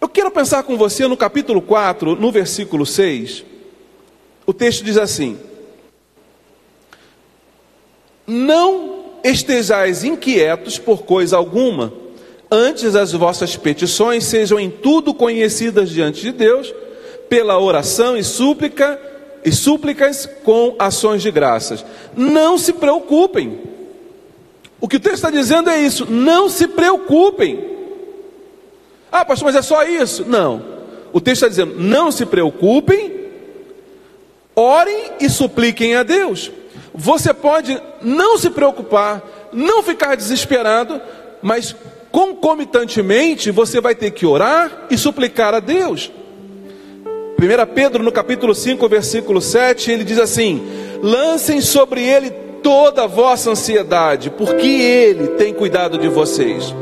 Eu 0.00 0.08
quero 0.08 0.30
pensar 0.30 0.62
com 0.62 0.76
você 0.76 1.06
no 1.06 1.16
capítulo 1.16 1.60
4, 1.60 2.16
no 2.16 2.32
versículo 2.32 2.86
6. 2.86 3.44
O 4.46 4.52
texto 4.52 4.84
diz 4.84 4.96
assim: 4.96 5.38
Não 8.32 9.04
estejais 9.22 10.04
inquietos 10.04 10.78
por 10.78 11.02
coisa 11.02 11.36
alguma, 11.36 11.92
antes 12.50 12.96
as 12.96 13.12
vossas 13.12 13.56
petições 13.56 14.24
sejam 14.24 14.58
em 14.58 14.70
tudo 14.70 15.12
conhecidas 15.12 15.90
diante 15.90 16.22
de 16.22 16.32
Deus, 16.32 16.74
pela 17.28 17.58
oração 17.58 18.16
e 18.16 18.24
súplica 18.24 18.98
e 19.44 19.52
súplicas 19.52 20.26
com 20.44 20.74
ações 20.78 21.20
de 21.20 21.30
graças. 21.30 21.84
Não 22.16 22.56
se 22.56 22.72
preocupem. 22.72 23.60
O 24.80 24.88
que 24.88 24.96
o 24.96 25.00
texto 25.00 25.16
está 25.16 25.30
dizendo 25.30 25.68
é 25.68 25.78
isso: 25.78 26.10
não 26.10 26.48
se 26.48 26.66
preocupem. 26.66 27.70
Ah, 29.10 29.26
pastor, 29.26 29.46
mas 29.46 29.56
é 29.56 29.62
só 29.62 29.84
isso? 29.84 30.24
Não. 30.26 30.64
O 31.12 31.20
texto 31.20 31.44
está 31.44 31.48
dizendo: 31.48 31.74
não 31.78 32.10
se 32.10 32.24
preocupem, 32.24 33.28
orem 34.56 35.12
e 35.20 35.28
supliquem 35.28 35.96
a 35.96 36.02
Deus. 36.02 36.50
Você 36.94 37.32
pode 37.32 37.80
não 38.02 38.36
se 38.36 38.50
preocupar, 38.50 39.22
não 39.52 39.82
ficar 39.82 40.14
desesperado, 40.14 41.00
mas 41.40 41.74
concomitantemente 42.10 43.50
você 43.50 43.80
vai 43.80 43.94
ter 43.94 44.10
que 44.10 44.26
orar 44.26 44.86
e 44.90 44.98
suplicar 44.98 45.54
a 45.54 45.60
Deus. 45.60 46.10
1 47.38 47.74
Pedro, 47.74 48.02
no 48.02 48.12
capítulo 48.12 48.54
5, 48.54 48.88
versículo 48.88 49.40
7, 49.40 49.90
ele 49.90 50.04
diz 50.04 50.18
assim: 50.18 50.62
Lancem 51.02 51.60
sobre 51.60 52.02
ele 52.02 52.30
toda 52.62 53.04
a 53.04 53.06
vossa 53.08 53.50
ansiedade, 53.50 54.30
porque 54.30 54.66
ele 54.66 55.28
tem 55.28 55.52
cuidado 55.52 55.98
de 55.98 56.08
vocês. 56.08 56.72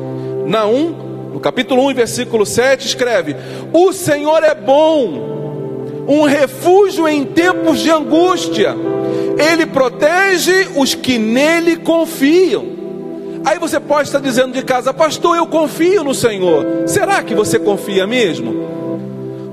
Naum 0.46 1.10
no 1.32 1.38
capítulo 1.38 1.88
1, 1.88 1.94
versículo 1.94 2.44
7, 2.44 2.86
escreve: 2.86 3.36
O 3.72 3.92
Senhor 3.92 4.42
é 4.42 4.54
bom, 4.54 6.04
um 6.06 6.24
refúgio 6.24 7.08
em 7.08 7.24
tempos 7.24 7.80
de 7.80 7.90
angústia, 7.90 8.74
Ele 9.38 9.66
protege 9.66 10.68
os 10.76 10.94
que 10.94 11.18
nele 11.18 11.76
confiam. 11.76 12.80
Aí 13.44 13.58
você 13.58 13.80
pode 13.80 14.08
estar 14.08 14.20
dizendo 14.20 14.52
de 14.52 14.62
casa, 14.62 14.92
pastor, 14.92 15.36
eu 15.36 15.46
confio 15.46 16.04
no 16.04 16.14
Senhor. 16.14 16.86
Será 16.86 17.22
que 17.22 17.34
você 17.34 17.58
confia 17.58 18.06
mesmo? 18.06 18.68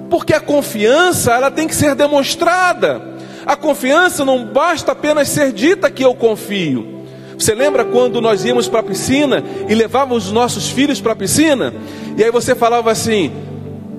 Porque 0.09 0.33
a 0.33 0.39
confiança, 0.39 1.33
ela 1.33 1.49
tem 1.49 1.67
que 1.67 1.75
ser 1.75 1.95
demonstrada. 1.95 3.01
A 3.45 3.55
confiança 3.55 4.25
não 4.25 4.45
basta 4.45 4.91
apenas 4.91 5.29
ser 5.29 5.53
dita 5.53 5.89
que 5.89 6.03
eu 6.03 6.13
confio. 6.13 6.97
Você 7.37 7.53
lembra 7.53 7.85
quando 7.85 8.19
nós 8.19 8.43
íamos 8.43 8.67
para 8.67 8.79
a 8.79 8.83
piscina 8.83 9.43
e 9.69 9.75
levávamos 9.75 10.25
os 10.25 10.31
nossos 10.31 10.69
filhos 10.69 10.99
para 10.99 11.13
a 11.13 11.15
piscina? 11.15 11.73
E 12.17 12.23
aí 12.23 12.31
você 12.31 12.55
falava 12.55 12.91
assim: 12.91 13.31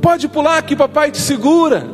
pode 0.02 0.28
pular 0.28 0.60
que 0.62 0.76
papai 0.76 1.10
te 1.10 1.18
segura. 1.18 1.86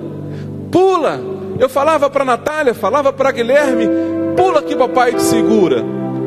Pula. 0.73 1.34
Eu 1.59 1.69
falava 1.69 2.11
para 2.11 2.25
Natália, 2.25 2.75
falava 2.75 3.13
para 3.13 3.33
Guilherme: 3.33 3.89
pula 4.37 4.63
que 4.63 4.75
papai 4.75 5.15
te 5.15 5.23
segura. 5.23 5.85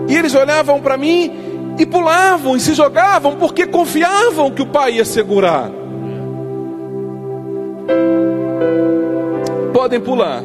E 0.08 0.16
eles 0.16 0.34
olhavam 0.34 0.80
para 0.80 0.98
mim 0.98 1.76
e 1.78 1.86
pulavam 1.86 2.56
e 2.56 2.60
se 2.60 2.74
jogavam 2.74 3.36
porque 3.36 3.68
confiavam 3.68 4.52
que 4.52 4.62
o 4.62 4.68
pai 4.68 4.94
ia 4.94 5.06
segurar. 5.06 5.70
Podem 9.74 10.00
pular. 10.00 10.44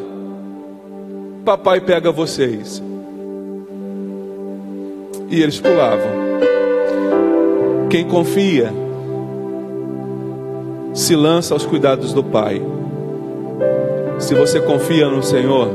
Papai 1.45 1.81
pega 1.81 2.13
vocês 2.13 2.83
e 5.29 5.43
eles 5.43 5.59
pulavam. 5.59 6.23
Quem 7.89 8.07
confia 8.07 8.73
se 10.95 11.17
lança 11.17 11.55
aos 11.55 11.65
cuidados 11.65 12.13
do 12.13 12.23
Pai. 12.23 12.63
Se 14.23 14.37
você 14.37 14.61
confia 14.61 15.09
no 15.09 15.21
Senhor, 15.21 15.69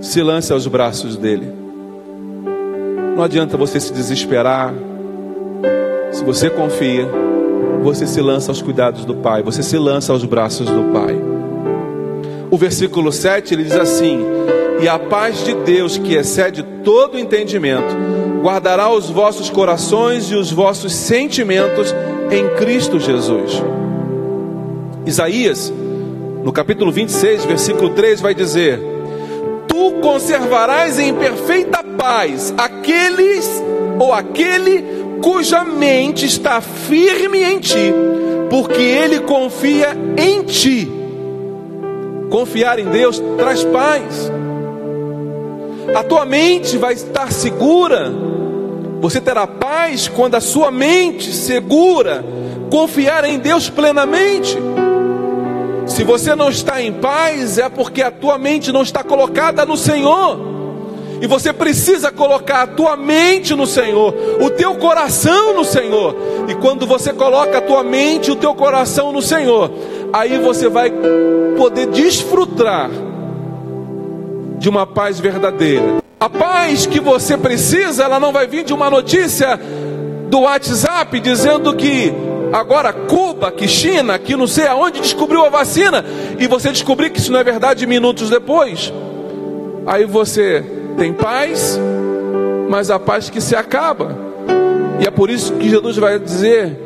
se 0.00 0.22
lance 0.22 0.52
aos 0.52 0.68
braços 0.68 1.16
dele. 1.16 1.52
Não 3.16 3.24
adianta 3.24 3.56
você 3.56 3.80
se 3.80 3.92
desesperar. 3.92 4.72
Se 6.12 6.24
você 6.24 6.48
confia, 6.48 7.08
você 7.82 8.06
se 8.06 8.20
lança 8.20 8.52
aos 8.52 8.62
cuidados 8.62 9.04
do 9.04 9.16
Pai, 9.16 9.42
você 9.42 9.64
se 9.64 9.76
lança 9.76 10.12
aos 10.12 10.24
braços 10.24 10.70
do 10.70 10.92
Pai. 10.92 11.18
O 12.52 12.56
versículo 12.56 13.10
7 13.10 13.54
ele 13.54 13.64
diz 13.64 13.76
assim: 13.76 14.20
E 14.80 14.88
a 14.88 14.96
paz 14.96 15.44
de 15.44 15.52
Deus, 15.52 15.98
que 15.98 16.14
excede 16.14 16.62
todo 16.84 17.18
entendimento, 17.18 17.96
guardará 18.42 18.92
os 18.92 19.10
vossos 19.10 19.50
corações 19.50 20.30
e 20.30 20.36
os 20.36 20.52
vossos 20.52 20.94
sentimentos 20.94 21.92
em 22.30 22.48
Cristo 22.56 23.00
Jesus. 23.00 23.60
Isaías, 25.04 25.72
no 26.46 26.52
capítulo 26.52 26.92
26, 26.92 27.44
versículo 27.44 27.90
3, 27.90 28.20
vai 28.20 28.32
dizer: 28.32 28.80
Tu 29.66 29.94
conservarás 30.00 30.96
em 30.96 31.12
perfeita 31.12 31.82
paz 31.82 32.54
aqueles 32.56 33.50
ou 33.98 34.12
aquele 34.12 34.84
cuja 35.20 35.64
mente 35.64 36.24
está 36.24 36.60
firme 36.60 37.42
em 37.42 37.58
ti, 37.58 37.92
porque 38.48 38.80
ele 38.80 39.18
confia 39.18 39.88
em 40.16 40.44
ti. 40.44 40.88
Confiar 42.30 42.78
em 42.78 42.84
Deus 42.90 43.20
traz 43.36 43.64
paz. 43.64 44.30
A 45.96 46.04
tua 46.04 46.24
mente 46.24 46.78
vai 46.78 46.94
estar 46.94 47.32
segura. 47.32 48.12
Você 49.00 49.20
terá 49.20 49.48
paz 49.48 50.06
quando 50.06 50.36
a 50.36 50.40
sua 50.40 50.70
mente 50.70 51.32
segura 51.32 52.24
confiar 52.70 53.24
em 53.24 53.36
Deus 53.36 53.68
plenamente. 53.68 54.56
Se 55.86 56.02
você 56.02 56.34
não 56.34 56.50
está 56.50 56.82
em 56.82 56.92
paz, 56.92 57.58
é 57.58 57.68
porque 57.68 58.02
a 58.02 58.10
tua 58.10 58.36
mente 58.36 58.72
não 58.72 58.82
está 58.82 59.04
colocada 59.04 59.64
no 59.64 59.76
Senhor. 59.76 60.56
E 61.20 61.26
você 61.26 61.52
precisa 61.52 62.12
colocar 62.12 62.62
a 62.62 62.66
tua 62.66 62.96
mente 62.96 63.54
no 63.54 63.66
Senhor, 63.66 64.14
o 64.40 64.50
teu 64.50 64.74
coração 64.74 65.54
no 65.54 65.64
Senhor. 65.64 66.14
E 66.48 66.54
quando 66.56 66.86
você 66.86 67.12
coloca 67.12 67.58
a 67.58 67.60
tua 67.62 67.82
mente 67.82 68.28
e 68.28 68.32
o 68.32 68.36
teu 68.36 68.54
coração 68.54 69.12
no 69.12 69.22
Senhor, 69.22 69.70
aí 70.12 70.38
você 70.38 70.68
vai 70.68 70.92
poder 71.56 71.86
desfrutar 71.86 72.90
de 74.58 74.68
uma 74.68 74.86
paz 74.86 75.18
verdadeira. 75.18 76.02
A 76.18 76.28
paz 76.28 76.86
que 76.86 77.00
você 77.00 77.36
precisa, 77.36 78.04
ela 78.04 78.18
não 78.20 78.32
vai 78.32 78.46
vir 78.46 78.64
de 78.64 78.74
uma 78.74 78.90
notícia 78.90 79.58
do 80.28 80.40
WhatsApp 80.40 81.20
dizendo 81.20 81.74
que 81.74 82.12
agora 82.52 82.92
Cuba, 82.92 83.50
que 83.50 83.66
China, 83.68 84.18
que 84.18 84.36
não 84.36 84.46
sei 84.46 84.66
aonde 84.66 85.00
descobriu 85.00 85.44
a 85.44 85.48
vacina 85.48 86.04
e 86.38 86.46
você 86.46 86.70
descobrir 86.70 87.10
que 87.10 87.18
isso 87.18 87.32
não 87.32 87.40
é 87.40 87.44
verdade 87.44 87.86
minutos 87.86 88.30
depois. 88.30 88.92
Aí 89.86 90.04
você 90.04 90.64
tem 90.96 91.12
paz, 91.12 91.78
mas 92.68 92.90
a 92.90 92.98
paz 92.98 93.30
que 93.30 93.40
se 93.40 93.54
acaba. 93.54 94.16
E 95.00 95.06
é 95.06 95.10
por 95.10 95.30
isso 95.30 95.52
que 95.54 95.68
Jesus 95.68 95.96
vai 95.96 96.18
dizer: 96.18 96.78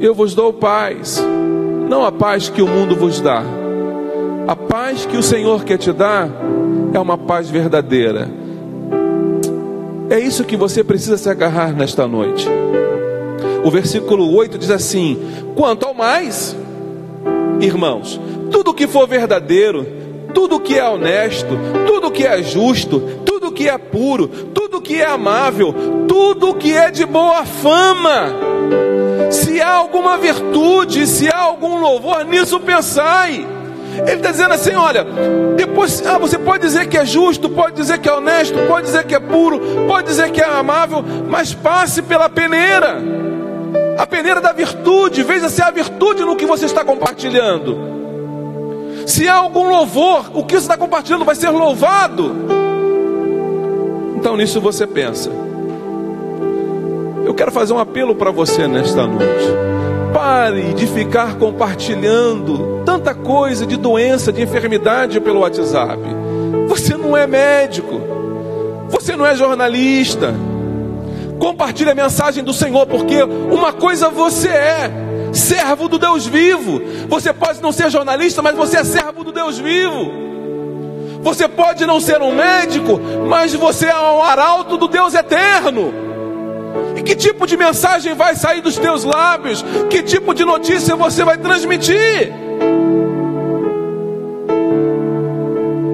Eu 0.00 0.14
vos 0.14 0.34
dou 0.34 0.52
paz, 0.52 1.22
não 1.88 2.04
a 2.04 2.10
paz 2.10 2.48
que 2.48 2.62
o 2.62 2.66
mundo 2.66 2.96
vos 2.96 3.20
dá. 3.20 3.42
A 4.46 4.56
paz 4.56 5.04
que 5.04 5.16
o 5.16 5.22
Senhor 5.22 5.62
quer 5.64 5.76
te 5.76 5.92
dar 5.92 6.28
é 6.94 6.98
uma 6.98 7.18
paz 7.18 7.50
verdadeira. 7.50 8.28
É 10.10 10.18
isso 10.18 10.42
que 10.44 10.56
você 10.56 10.82
precisa 10.82 11.18
se 11.18 11.28
agarrar 11.28 11.72
nesta 11.74 12.08
noite. 12.08 12.48
O 13.64 13.70
versículo 13.70 14.34
8 14.34 14.58
diz 14.58 14.70
assim: 14.70 15.18
Quanto 15.54 15.86
ao 15.86 15.94
mais, 15.94 16.56
irmãos, 17.60 18.20
tudo 18.50 18.74
que 18.74 18.86
for 18.86 19.06
verdadeiro, 19.06 19.86
tudo 20.32 20.60
que 20.60 20.78
é 20.78 20.88
honesto, 20.88 21.58
tudo 21.86 22.10
que 22.10 22.24
é 22.24 22.42
justo, 22.42 23.00
tudo 23.24 23.52
que 23.52 23.68
é 23.68 23.76
puro, 23.76 24.28
tudo 24.28 24.80
que 24.80 25.00
é 25.00 25.06
amável, 25.06 25.74
tudo 26.06 26.54
que 26.54 26.72
é 26.72 26.90
de 26.90 27.04
boa 27.04 27.44
fama. 27.44 28.32
Se 29.30 29.60
há 29.60 29.74
alguma 29.74 30.16
virtude, 30.16 31.06
se 31.06 31.28
há 31.28 31.38
algum 31.38 31.78
louvor, 31.80 32.24
nisso 32.24 32.60
pensai. 32.60 33.46
Ele 34.06 34.12
está 34.12 34.30
dizendo 34.30 34.54
assim: 34.54 34.74
olha, 34.74 35.04
depois 35.56 36.06
ah, 36.06 36.18
você 36.18 36.38
pode 36.38 36.62
dizer 36.62 36.86
que 36.86 36.96
é 36.96 37.04
justo, 37.04 37.48
pode 37.48 37.74
dizer 37.74 37.98
que 37.98 38.08
é 38.08 38.12
honesto, 38.12 38.56
pode 38.68 38.86
dizer 38.86 39.04
que 39.04 39.14
é 39.14 39.20
puro, 39.20 39.60
pode 39.88 40.06
dizer 40.06 40.30
que 40.30 40.40
é 40.40 40.44
amável, 40.44 41.04
mas 41.28 41.52
passe 41.52 42.00
pela 42.00 42.28
peneira 42.28 43.27
a 43.98 44.06
peneira 44.06 44.40
da 44.40 44.52
virtude, 44.52 45.24
veja 45.24 45.48
se 45.48 45.60
há 45.60 45.72
virtude 45.72 46.24
no 46.24 46.36
que 46.36 46.46
você 46.46 46.66
está 46.66 46.84
compartilhando. 46.84 47.76
Se 49.08 49.26
há 49.26 49.34
algum 49.34 49.68
louvor, 49.68 50.30
o 50.34 50.44
que 50.44 50.54
você 50.54 50.60
está 50.60 50.76
compartilhando 50.76 51.24
vai 51.24 51.34
ser 51.34 51.50
louvado. 51.50 52.32
Então 54.16 54.36
nisso 54.36 54.60
você 54.60 54.86
pensa. 54.86 55.30
Eu 57.26 57.34
quero 57.34 57.50
fazer 57.50 57.72
um 57.72 57.78
apelo 57.80 58.14
para 58.14 58.30
você 58.30 58.68
nesta 58.68 59.04
noite. 59.04 59.44
Pare 60.14 60.74
de 60.74 60.86
ficar 60.86 61.34
compartilhando 61.34 62.82
tanta 62.84 63.12
coisa 63.12 63.66
de 63.66 63.76
doença, 63.76 64.32
de 64.32 64.42
enfermidade 64.42 65.20
pelo 65.20 65.40
WhatsApp. 65.40 66.00
Você 66.68 66.96
não 66.96 67.16
é 67.16 67.26
médico. 67.26 68.00
Você 68.90 69.16
não 69.16 69.26
é 69.26 69.34
jornalista. 69.34 70.32
Compartilhe 71.38 71.90
a 71.90 71.94
mensagem 71.94 72.42
do 72.42 72.52
Senhor, 72.52 72.86
porque 72.86 73.22
uma 73.22 73.72
coisa 73.72 74.08
você 74.08 74.48
é 74.48 74.90
servo 75.32 75.88
do 75.88 75.98
Deus 75.98 76.26
vivo. 76.26 76.80
Você 77.08 77.32
pode 77.32 77.62
não 77.62 77.72
ser 77.72 77.90
jornalista, 77.90 78.42
mas 78.42 78.56
você 78.56 78.78
é 78.78 78.84
servo 78.84 79.24
do 79.24 79.32
Deus 79.32 79.58
vivo. 79.58 80.28
Você 81.22 81.48
pode 81.48 81.84
não 81.84 82.00
ser 82.00 82.20
um 82.22 82.34
médico, 82.34 83.00
mas 83.28 83.54
você 83.54 83.86
é 83.86 83.96
um 83.96 84.22
arauto 84.22 84.76
do 84.76 84.88
Deus 84.88 85.14
eterno. 85.14 85.92
E 86.96 87.02
que 87.02 87.14
tipo 87.14 87.46
de 87.46 87.56
mensagem 87.56 88.14
vai 88.14 88.34
sair 88.34 88.60
dos 88.60 88.76
teus 88.76 89.04
lábios? 89.04 89.64
Que 89.90 90.02
tipo 90.02 90.34
de 90.34 90.44
notícia 90.44 90.96
você 90.96 91.24
vai 91.24 91.38
transmitir? 91.38 92.32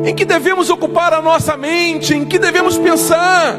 Em 0.05 0.15
que 0.15 0.25
devemos 0.25 0.69
ocupar 0.69 1.15
a 1.15 1.23
nossa 1.23 1.57
mente? 1.57 2.15
Em 2.15 2.25
que 2.25 2.39
devemos 2.39 2.77
pensar? 2.77 3.59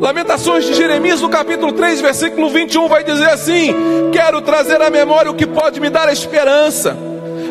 Lamentações 0.00 0.64
de 0.64 0.72
Jeremias, 0.72 1.20
no 1.20 1.28
capítulo 1.28 1.72
3, 1.72 2.00
versículo 2.00 2.48
21, 2.48 2.88
vai 2.88 3.04
dizer 3.04 3.28
assim: 3.28 3.70
Quero 4.10 4.40
trazer 4.40 4.80
à 4.80 4.88
memória 4.88 5.30
o 5.30 5.34
que 5.34 5.46
pode 5.46 5.78
me 5.78 5.90
dar 5.90 6.10
esperança. 6.10 6.96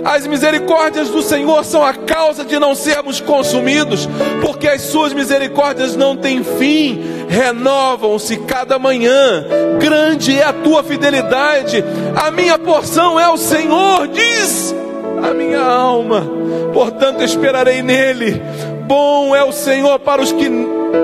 As 0.04 0.26
misericórdias 0.26 1.10
do 1.10 1.22
Senhor 1.22 1.64
são 1.64 1.86
a 1.86 1.94
causa 1.94 2.44
de 2.44 2.58
não 2.58 2.74
sermos 2.74 3.22
consumidos, 3.22 4.10
porque 4.42 4.68
as 4.68 4.82
suas 4.82 5.14
misericórdias 5.14 5.96
não 5.96 6.18
têm 6.18 6.44
fim, 6.44 7.00
renovam-se 7.28 8.38
cada 8.38 8.80
manhã. 8.80 9.46
Grande 9.80 10.36
é 10.40 10.44
a 10.44 10.54
tua 10.54 10.82
fidelidade, 10.82 11.84
a 12.16 12.32
minha 12.32 12.58
porção 12.58 13.20
é 13.20 13.30
o 13.30 13.38
Senhor, 13.38 14.08
diz 14.08 14.74
a 15.22 15.36
minha 15.36 15.62
alma, 15.62 16.26
portanto 16.74 17.22
esperarei 17.22 17.84
nele. 17.84 18.42
Bom 18.88 19.36
é 19.36 19.44
o 19.44 19.52
Senhor 19.52 20.00
para 20.00 20.20
os 20.20 20.32
que 20.32 20.50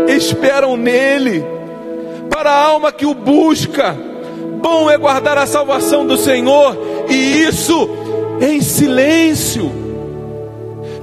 esperam 0.07 0.77
nele, 0.77 1.43
para 2.29 2.51
a 2.51 2.63
alma 2.63 2.91
que 2.91 3.05
o 3.05 3.13
busca. 3.13 3.95
Bom 4.61 4.89
é 4.89 4.97
guardar 4.97 5.37
a 5.37 5.45
salvação 5.45 6.05
do 6.05 6.17
Senhor, 6.17 6.77
e 7.09 7.43
isso 7.43 7.89
em 8.41 8.61
silêncio. 8.61 9.71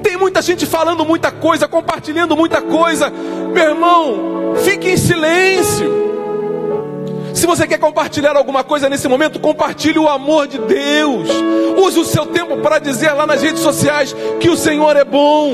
Tem 0.03 0.17
muita 0.17 0.43
gente 0.43 0.67
falando 0.67 1.05
muita 1.05 1.31
coisa, 1.31 1.69
compartilhando 1.69 2.37
muita 2.37 2.61
coisa. 2.61 3.11
Meu 3.11 3.71
irmão, 3.71 4.55
fique 4.65 4.91
em 4.91 4.97
silêncio. 4.97 6.03
Se 7.35 7.47
você 7.47 7.67
quer 7.67 7.79
compartilhar 7.79 8.37
alguma 8.37 8.63
coisa 8.63 8.89
nesse 8.89 9.09
momento, 9.09 9.41
compartilhe 9.41 9.99
o 9.99 10.09
amor 10.09 10.47
de 10.47 10.59
Deus. 10.59 11.29
Seu 12.13 12.27
tempo 12.27 12.59
para 12.59 12.79
dizer 12.79 13.11
lá 13.13 13.27
nas 13.27 13.41
redes 13.41 13.63
sociais 13.63 14.15
que 14.39 14.51
o 14.51 14.57
Senhor 14.57 14.95
é 14.99 15.05
bom. 15.05 15.51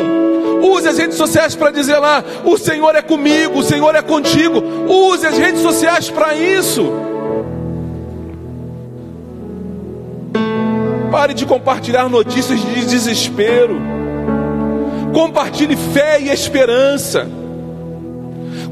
Use 0.60 0.88
as 0.88 0.98
redes 0.98 1.16
sociais 1.16 1.54
para 1.54 1.70
dizer 1.70 1.98
lá: 1.98 2.24
o 2.44 2.58
Senhor 2.58 2.96
é 2.96 3.00
comigo, 3.00 3.60
o 3.60 3.62
Senhor 3.62 3.94
é 3.94 4.02
contigo. 4.02 4.60
Use 4.88 5.24
as 5.24 5.38
redes 5.38 5.62
sociais 5.62 6.10
para 6.10 6.34
isso. 6.34 6.92
Pare 11.12 11.32
de 11.32 11.46
compartilhar 11.46 12.08
notícias 12.08 12.58
de 12.60 12.84
desespero. 12.86 13.80
Compartilhe 15.14 15.76
fé 15.76 16.20
e 16.20 16.28
esperança. 16.28 17.24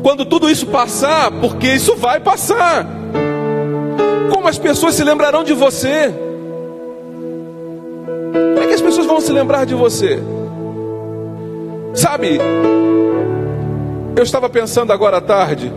Quando 0.03 0.25
tudo 0.25 0.51
isso 0.51 0.67
passar, 0.67 1.31
porque 1.41 1.69
isso 1.69 1.95
vai 1.95 2.19
passar, 2.19 2.85
como 4.33 4.49
as 4.49 4.59
pessoas 4.59 4.97
se 4.97 5.05
lembrarão 5.05 5.45
de 5.45 5.53
você? 5.53 6.26
Pessoas 8.87 9.07
vão 9.07 9.21
se 9.21 9.33
lembrar 9.33 9.67
de 9.67 9.75
você? 9.75 10.23
Sabe, 11.93 12.39
eu 14.15 14.23
estava 14.23 14.49
pensando 14.49 14.93
agora 14.93 15.17
à 15.17 15.21
tarde. 15.21 15.73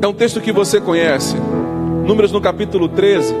É 0.00 0.06
um 0.06 0.12
texto 0.12 0.40
que 0.40 0.52
você 0.52 0.80
conhece. 0.80 1.34
Números 2.06 2.30
no 2.30 2.40
capítulo 2.40 2.88
13, 2.88 3.34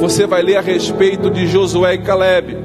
você 0.00 0.26
vai 0.26 0.42
ler 0.42 0.56
a 0.56 0.60
respeito 0.60 1.30
de 1.30 1.46
Josué 1.46 1.94
e 1.94 1.98
Caleb. 1.98 2.56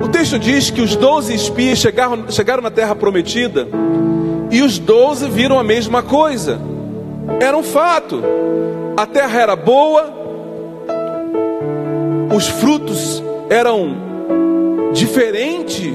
O 0.00 0.06
texto 0.06 0.38
diz 0.38 0.70
que 0.70 0.80
os 0.80 0.94
doze 0.94 1.34
espias 1.34 1.78
chegaram, 1.78 2.30
chegaram 2.30 2.62
na 2.62 2.70
terra 2.70 2.94
prometida 2.94 3.66
e 4.52 4.62
os 4.62 4.78
doze 4.78 5.28
viram 5.28 5.58
a 5.58 5.64
mesma 5.64 6.00
coisa. 6.00 6.60
Era 7.40 7.56
um 7.56 7.62
fato. 7.64 8.22
A 8.96 9.04
terra 9.04 9.40
era 9.40 9.56
boa, 9.56 10.23
os 12.34 12.48
frutos 12.48 13.22
eram 13.48 13.94
diferentes 14.92 15.92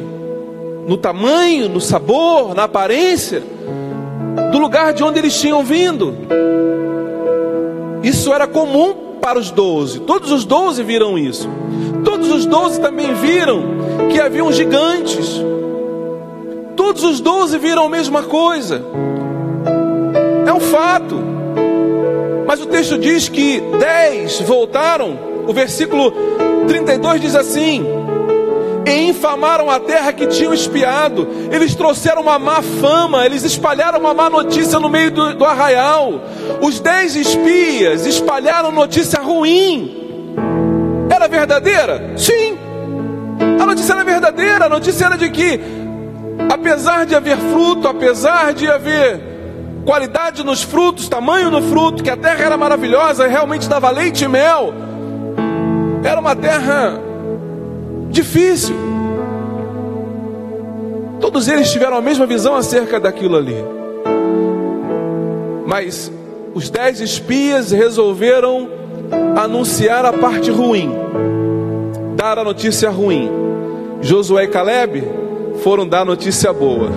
no 0.87 0.97
tamanho, 0.97 1.67
no 1.67 1.81
sabor, 1.81 2.55
na 2.55 2.63
aparência 2.63 3.43
do 4.51 4.57
lugar 4.57 4.93
de 4.93 5.03
onde 5.03 5.19
eles 5.19 5.39
tinham 5.39 5.63
vindo. 5.63 6.15
Isso 8.01 8.33
era 8.33 8.47
comum 8.47 9.17
para 9.21 9.37
os 9.37 9.51
doze. 9.51 9.99
Todos 9.99 10.31
os 10.31 10.45
doze 10.45 10.81
viram 10.81 11.17
isso. 11.17 11.49
Todos 12.05 12.31
os 12.31 12.45
doze 12.45 12.79
também 12.79 13.13
viram 13.15 13.61
que 14.09 14.19
haviam 14.19 14.51
gigantes. 14.51 15.43
Todos 16.75 17.03
os 17.03 17.19
doze 17.19 17.57
viram 17.57 17.85
a 17.85 17.89
mesma 17.89 18.23
coisa. 18.23 18.81
É 20.47 20.53
um 20.53 20.61
fato. 20.61 21.19
Mas 22.47 22.61
o 22.61 22.65
texto 22.65 22.97
diz 22.97 23.27
que 23.27 23.61
dez 23.77 24.39
voltaram. 24.39 25.28
O 25.49 25.53
versículo 25.53 26.13
32 26.67 27.21
diz 27.21 27.35
assim: 27.35 27.83
e 28.85 29.09
infamaram 29.09 29.67
a 29.67 29.79
terra 29.79 30.13
que 30.13 30.27
tinham 30.27 30.53
espiado. 30.53 31.27
Eles 31.51 31.73
trouxeram 31.73 32.21
uma 32.21 32.37
má 32.37 32.61
fama, 32.61 33.25
eles 33.25 33.43
espalharam 33.43 33.97
uma 33.97 34.13
má 34.13 34.29
notícia 34.29 34.79
no 34.79 34.87
meio 34.87 35.09
do, 35.09 35.33
do 35.33 35.43
arraial. 35.43 36.21
Os 36.61 36.79
dez 36.79 37.15
espias 37.15 38.05
espalharam 38.05 38.71
notícia 38.71 39.19
ruim. 39.19 40.35
Era 41.09 41.27
verdadeira? 41.27 42.13
Sim. 42.15 42.55
A 43.59 43.65
notícia 43.65 43.93
era 43.93 44.03
verdadeira. 44.03 44.65
A 44.65 44.69
notícia 44.69 45.05
era 45.05 45.17
de 45.17 45.31
que, 45.31 45.59
apesar 46.47 47.07
de 47.07 47.15
haver 47.15 47.37
fruto, 47.37 47.87
apesar 47.87 48.53
de 48.53 48.67
haver 48.69 49.19
qualidade 49.83 50.43
nos 50.43 50.61
frutos, 50.61 51.09
tamanho 51.09 51.49
no 51.49 51.59
fruto, 51.63 52.03
que 52.03 52.09
a 52.11 52.17
terra 52.17 52.45
era 52.45 52.55
maravilhosa, 52.55 53.25
realmente 53.25 53.67
dava 53.67 53.89
leite 53.89 54.25
e 54.25 54.27
mel. 54.27 54.88
Era 56.09 56.19
uma 56.19 56.35
terra 56.35 56.99
difícil. 58.09 58.75
Todos 61.19 61.47
eles 61.47 61.71
tiveram 61.71 61.97
a 61.97 62.01
mesma 62.01 62.25
visão 62.25 62.55
acerca 62.55 62.99
daquilo 62.99 63.37
ali. 63.37 63.63
Mas 65.67 66.11
os 66.55 66.67
dez 66.71 66.99
espias 66.99 67.71
resolveram 67.71 68.67
anunciar 69.39 70.03
a 70.03 70.11
parte 70.11 70.49
ruim, 70.49 70.91
dar 72.15 72.39
a 72.39 72.43
notícia 72.43 72.89
ruim. 72.89 73.29
Josué 74.01 74.45
e 74.45 74.47
Caleb 74.47 75.03
foram 75.61 75.87
dar 75.87 76.01
a 76.01 76.05
notícia 76.05 76.51
boa. 76.51 76.89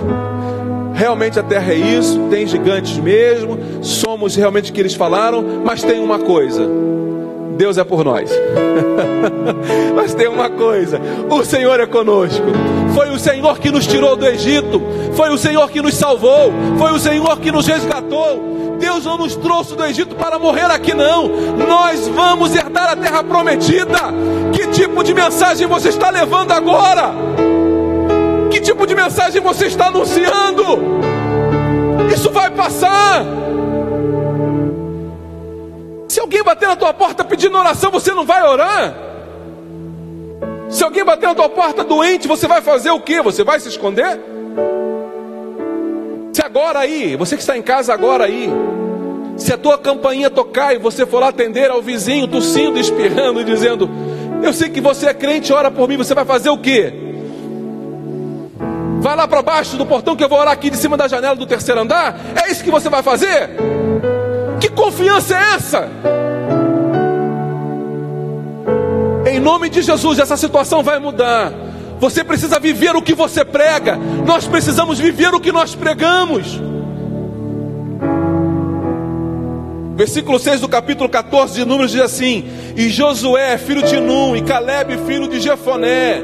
Realmente 0.95 1.39
a 1.39 1.43
terra 1.43 1.71
é 1.71 1.75
isso, 1.75 2.19
tem 2.31 2.47
gigantes 2.47 2.97
mesmo, 2.97 3.59
somos 3.83 4.35
realmente 4.35 4.71
o 4.71 4.73
que 4.73 4.79
eles 4.79 4.95
falaram, 4.95 5.45
mas 5.63 5.83
tem 5.83 6.03
uma 6.03 6.17
coisa: 6.17 6.67
Deus 7.55 7.77
é 7.77 7.83
por 7.83 8.03
nós. 8.03 8.29
Mas 9.95 10.13
tem 10.13 10.27
uma 10.27 10.49
coisa: 10.49 10.99
o 11.29 11.43
Senhor 11.43 11.79
é 11.79 11.85
conosco. 11.85 12.45
Foi 12.93 13.09
o 13.09 13.19
Senhor 13.19 13.59
que 13.59 13.71
nos 13.71 13.87
tirou 13.87 14.15
do 14.15 14.25
Egito. 14.25 14.81
Foi 15.13 15.29
o 15.29 15.37
Senhor 15.37 15.69
que 15.69 15.81
nos 15.81 15.95
salvou. 15.95 16.53
Foi 16.77 16.91
o 16.91 16.99
Senhor 16.99 17.39
que 17.39 17.51
nos 17.51 17.65
resgatou. 17.65 18.53
Deus 18.79 19.05
não 19.05 19.17
nos 19.17 19.35
trouxe 19.35 19.75
do 19.75 19.85
Egito 19.85 20.15
para 20.15 20.37
morrer 20.37 20.65
aqui, 20.65 20.93
não. 20.93 21.29
Nós 21.57 22.07
vamos 22.07 22.53
herdar 22.55 22.91
a 22.91 22.95
terra 22.95 23.23
prometida. 23.23 23.99
Que 24.51 24.67
tipo 24.67 25.03
de 25.03 25.13
mensagem 25.13 25.67
você 25.67 25.89
está 25.89 26.09
levando 26.09 26.51
agora? 26.51 27.13
Que 28.51 28.59
tipo 28.59 28.85
de 28.85 28.93
mensagem 28.93 29.41
você 29.41 29.67
está 29.67 29.87
anunciando? 29.87 30.63
Isso 32.13 32.29
vai 32.29 32.51
passar. 32.51 33.25
Se 36.13 36.19
alguém 36.19 36.43
bater 36.43 36.67
na 36.67 36.75
tua 36.75 36.93
porta 36.93 37.23
pedindo 37.23 37.57
oração, 37.57 37.89
você 37.89 38.13
não 38.13 38.23
vai 38.23 38.47
orar? 38.47 38.93
Se 40.69 40.83
alguém 40.83 41.03
bater 41.03 41.25
na 41.25 41.33
tua 41.33 41.49
porta 41.49 41.83
doente, 41.83 42.27
você 42.27 42.47
vai 42.47 42.61
fazer 42.61 42.91
o 42.91 42.99
que? 42.99 43.19
Você 43.19 43.43
vai 43.43 43.59
se 43.59 43.67
esconder? 43.67 44.21
Se 46.31 46.45
agora 46.45 46.77
aí, 46.77 47.15
você 47.15 47.35
que 47.35 47.41
está 47.41 47.57
em 47.57 47.63
casa 47.63 47.95
agora 47.95 48.25
aí, 48.25 48.47
se 49.37 49.51
a 49.51 49.57
tua 49.57 49.75
campainha 49.75 50.29
tocar 50.29 50.75
e 50.75 50.77
você 50.77 51.03
for 51.03 51.17
lá 51.17 51.29
atender 51.29 51.71
ao 51.71 51.81
vizinho, 51.81 52.27
tossindo, 52.27 52.77
espirrando 52.77 53.41
e 53.41 53.43
dizendo: 53.43 53.89
Eu 54.43 54.53
sei 54.53 54.69
que 54.69 54.79
você 54.79 55.07
é 55.07 55.15
crente, 55.15 55.51
ora 55.51 55.71
por 55.71 55.89
mim, 55.89 55.97
você 55.97 56.13
vai 56.13 56.25
fazer 56.25 56.51
o 56.51 56.59
que? 56.59 56.93
Vai 59.01 59.15
lá 59.15 59.27
para 59.27 59.41
baixo 59.41 59.77
do 59.77 59.85
portão 59.87 60.15
que 60.15 60.23
eu 60.23 60.29
vou 60.29 60.37
orar 60.37 60.53
aqui 60.53 60.69
de 60.69 60.77
cima 60.77 60.95
da 60.95 61.07
janela 61.07 61.35
do 61.35 61.47
terceiro 61.47 61.81
andar? 61.81 62.19
É 62.35 62.51
isso 62.51 62.63
que 62.63 62.69
você 62.69 62.87
vai 62.87 63.01
fazer? 63.01 63.49
Confiança 64.75 65.35
é 65.35 65.55
essa? 65.55 65.89
Em 69.29 69.39
nome 69.39 69.69
de 69.69 69.81
Jesus, 69.81 70.19
essa 70.19 70.37
situação 70.37 70.83
vai 70.83 70.99
mudar. 70.99 71.51
Você 71.99 72.23
precisa 72.23 72.59
viver 72.59 72.95
o 72.95 73.01
que 73.01 73.13
você 73.13 73.45
prega. 73.45 73.97
Nós 74.25 74.45
precisamos 74.45 74.99
viver 74.99 75.33
o 75.33 75.39
que 75.39 75.51
nós 75.51 75.73
pregamos. 75.73 76.59
Versículo 79.95 80.39
6 80.39 80.61
do 80.61 80.67
capítulo 80.67 81.07
14 81.07 81.53
de 81.53 81.65
Números 81.65 81.91
diz 81.91 82.01
assim: 82.01 82.45
E 82.75 82.89
Josué, 82.89 83.57
filho 83.57 83.83
de 83.83 83.99
Num, 83.99 84.35
e 84.35 84.41
Caleb, 84.41 84.97
filho 85.05 85.27
de 85.27 85.39
Jefoné, 85.39 86.21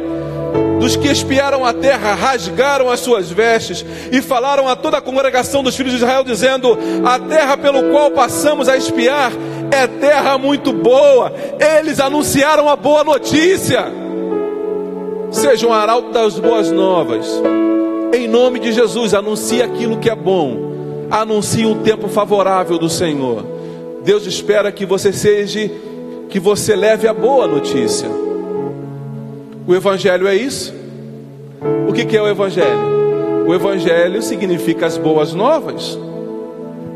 dos 0.79 0.95
que 0.95 1.09
espiaram 1.09 1.65
a 1.65 1.73
terra 1.73 2.15
rasgaram 2.15 2.89
as 2.89 3.01
suas 3.01 3.29
vestes 3.29 3.85
e 4.11 4.21
falaram 4.21 4.67
a 4.67 4.75
toda 4.75 4.97
a 4.97 5.01
congregação 5.01 5.61
dos 5.61 5.75
filhos 5.75 5.91
de 5.91 5.97
Israel, 5.97 6.23
dizendo: 6.23 6.77
A 7.05 7.19
terra 7.19 7.57
pelo 7.57 7.91
qual 7.91 8.11
passamos 8.11 8.69
a 8.69 8.77
espiar 8.77 9.31
é 9.71 9.85
terra 9.85 10.37
muito 10.37 10.71
boa. 10.71 11.33
Eles 11.77 11.99
anunciaram 11.99 12.69
a 12.69 12.75
boa 12.75 13.03
notícia. 13.03 13.85
Seja 15.31 15.67
um 15.67 15.73
arauto 15.73 16.11
das 16.11 16.39
boas 16.39 16.71
novas. 16.71 17.27
Em 18.13 18.27
nome 18.27 18.59
de 18.59 18.71
Jesus, 18.71 19.13
anuncie 19.13 19.61
aquilo 19.61 19.97
que 19.97 20.09
é 20.09 20.15
bom. 20.15 20.69
Anuncie 21.11 21.65
um 21.65 21.83
tempo 21.83 22.07
favorável 22.07 22.79
do 22.79 22.89
Senhor. 22.89 23.45
Deus 24.03 24.25
espera 24.25 24.71
que 24.71 24.85
você 24.85 25.11
seja, 25.11 25.69
que 26.29 26.39
você 26.39 26.75
leve 26.75 27.07
a 27.07 27.13
boa 27.13 27.47
notícia. 27.47 28.28
O 29.69 29.75
Evangelho 29.75 30.27
é 30.27 30.33
isso? 30.33 30.73
O 31.87 31.93
que, 31.93 32.03
que 32.03 32.17
é 32.17 32.21
o 32.23 32.27
Evangelho? 32.27 33.45
O 33.47 33.53
Evangelho 33.53 34.19
significa 34.19 34.87
as 34.87 34.97
boas 34.97 35.31
novas. 35.31 35.95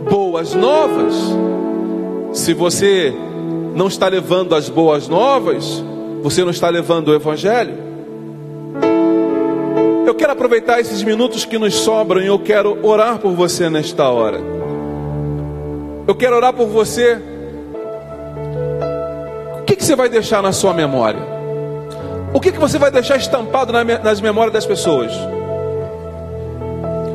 Boas 0.09 0.55
novas. 0.55 1.13
Se 2.33 2.51
você 2.51 3.13
não 3.75 3.86
está 3.86 4.07
levando 4.07 4.55
as 4.55 4.69
boas 4.69 5.07
novas, 5.07 5.83
você 6.23 6.43
não 6.43 6.49
está 6.49 6.67
levando 6.67 7.09
o 7.09 7.13
Evangelho. 7.13 7.75
Eu 10.07 10.15
quero 10.15 10.31
aproveitar 10.31 10.79
esses 10.79 11.03
minutos 11.03 11.45
que 11.45 11.59
nos 11.59 11.75
sobram 11.75 12.23
e 12.23 12.25
eu 12.25 12.39
quero 12.39 12.79
orar 12.81 13.19
por 13.19 13.33
você 13.33 13.69
nesta 13.69 14.09
hora. 14.09 14.41
Eu 16.07 16.15
quero 16.15 16.36
orar 16.36 16.53
por 16.53 16.65
você. 16.65 17.21
O 19.59 19.63
que, 19.63 19.75
que 19.75 19.86
você 19.86 19.95
vai 19.95 20.09
deixar 20.09 20.41
na 20.41 20.51
sua 20.51 20.73
memória? 20.73 21.42
O 22.33 22.39
que, 22.39 22.51
que 22.51 22.59
você 22.59 22.79
vai 22.79 22.89
deixar 22.89 23.15
estampado 23.17 23.71
nas 23.71 24.19
memórias 24.19 24.51
das 24.51 24.65
pessoas? 24.65 25.11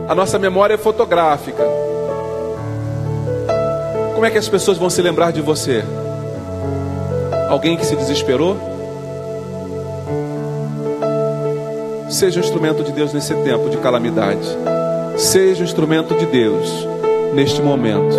A 0.08 0.14
nossa 0.14 0.38
memória 0.38 0.74
é 0.74 0.78
fotográfica. 0.78 1.64
Como 4.14 4.24
é 4.24 4.30
que 4.30 4.38
as 4.38 4.48
pessoas 4.48 4.78
vão 4.78 4.88
se 4.88 5.02
lembrar 5.02 5.32
de 5.32 5.42
você? 5.42 5.84
Alguém 7.50 7.76
que 7.76 7.84
se 7.84 7.96
desesperou? 7.96 8.56
Seja 12.08 12.40
um 12.40 12.42
instrumento 12.42 12.84
de 12.84 12.92
Deus 12.92 13.12
nesse 13.12 13.34
tempo 13.42 13.68
de 13.68 13.76
calamidade. 13.78 14.46
Seja 15.16 15.62
um 15.62 15.64
instrumento 15.64 16.14
de 16.14 16.26
Deus 16.26 16.86
neste 17.34 17.60
momento. 17.60 18.16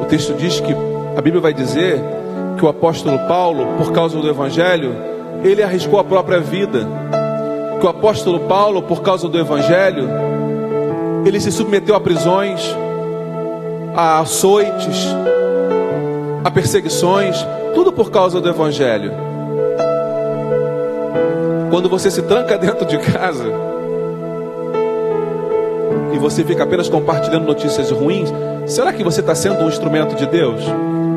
O 0.00 0.04
texto 0.06 0.34
diz 0.34 0.60
que 0.60 0.72
a 1.16 1.20
Bíblia 1.20 1.42
vai 1.42 1.52
dizer 1.52 2.00
que 2.56 2.64
o 2.64 2.68
apóstolo 2.68 3.18
Paulo, 3.26 3.76
por 3.76 3.92
causa 3.92 4.16
do 4.18 4.28
Evangelho, 4.28 5.15
ele 5.48 5.62
arriscou 5.62 5.98
a 5.98 6.04
própria 6.04 6.40
vida. 6.40 6.86
Que 7.80 7.86
o 7.86 7.88
apóstolo 7.88 8.40
Paulo, 8.40 8.82
por 8.82 9.02
causa 9.02 9.28
do 9.28 9.38
evangelho, 9.38 10.08
ele 11.24 11.40
se 11.40 11.50
submeteu 11.52 11.94
a 11.94 12.00
prisões, 12.00 12.60
a 13.94 14.20
açoites, 14.20 15.08
a 16.44 16.50
perseguições, 16.50 17.36
tudo 17.74 17.92
por 17.92 18.10
causa 18.10 18.40
do 18.40 18.48
evangelho. 18.48 19.12
Quando 21.70 21.88
você 21.88 22.10
se 22.10 22.22
tranca 22.22 22.56
dentro 22.58 22.86
de 22.86 22.98
casa 22.98 23.52
e 26.12 26.18
você 26.18 26.44
fica 26.44 26.62
apenas 26.62 26.88
compartilhando 26.88 27.46
notícias 27.46 27.90
ruins, 27.90 28.32
será 28.66 28.92
que 28.92 29.02
você 29.02 29.20
está 29.20 29.34
sendo 29.34 29.64
um 29.64 29.68
instrumento 29.68 30.14
de 30.14 30.26
Deus? 30.26 30.60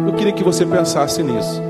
Eu 0.08 0.13
queria 0.13 0.34
que 0.34 0.44
você 0.44 0.65
pensasse 0.65 1.22
nisso. 1.22 1.62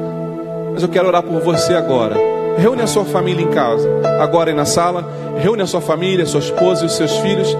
Mas 0.73 0.81
eu 0.81 0.89
quero 0.89 1.07
orar 1.07 1.21
por 1.21 1.41
você 1.41 1.73
agora. 1.73 2.28
Reúne 2.59 2.81
a 2.81 2.87
sua 2.87 3.05
família 3.05 3.41
em 3.41 3.49
casa, 3.49 3.89
agora 4.21 4.51
aí 4.51 4.55
na 4.55 4.65
sala. 4.65 5.09
Reúne 5.41 5.61
a 5.61 5.67
sua 5.67 5.79
família, 5.79 6.25
sua 6.25 6.41
esposa 6.41 6.83
e 6.83 6.87
os 6.87 6.95
seus 6.95 7.15
filhos. 7.17 7.55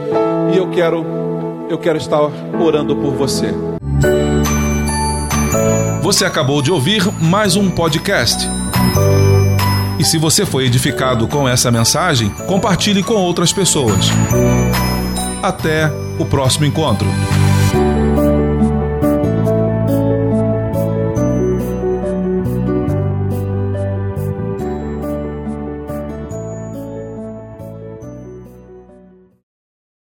E 0.54 0.58
eu 0.58 0.70
quero, 0.70 1.06
eu 1.70 1.78
quero 1.78 1.98
estar 1.98 2.20
orando 2.60 2.96
por 2.98 3.14
você. 3.14 3.54
Você 6.02 6.26
acabou 6.26 6.62
de 6.62 6.70
ouvir 6.70 7.02
mais 7.22 7.56
um 7.56 7.70
podcast. 7.70 8.46
E 9.98 10.04
se 10.04 10.18
você 10.18 10.46
foi 10.46 10.66
edificado 10.66 11.28
com 11.28 11.48
essa 11.48 11.72
mensagem, 11.72 12.30
compartilhe 12.46 13.02
com 13.02 13.14
outras 13.14 13.54
pessoas. 13.54 14.10
Até 15.42 15.90
o 16.18 16.26
próximo 16.26 16.66
encontro. 16.66 17.08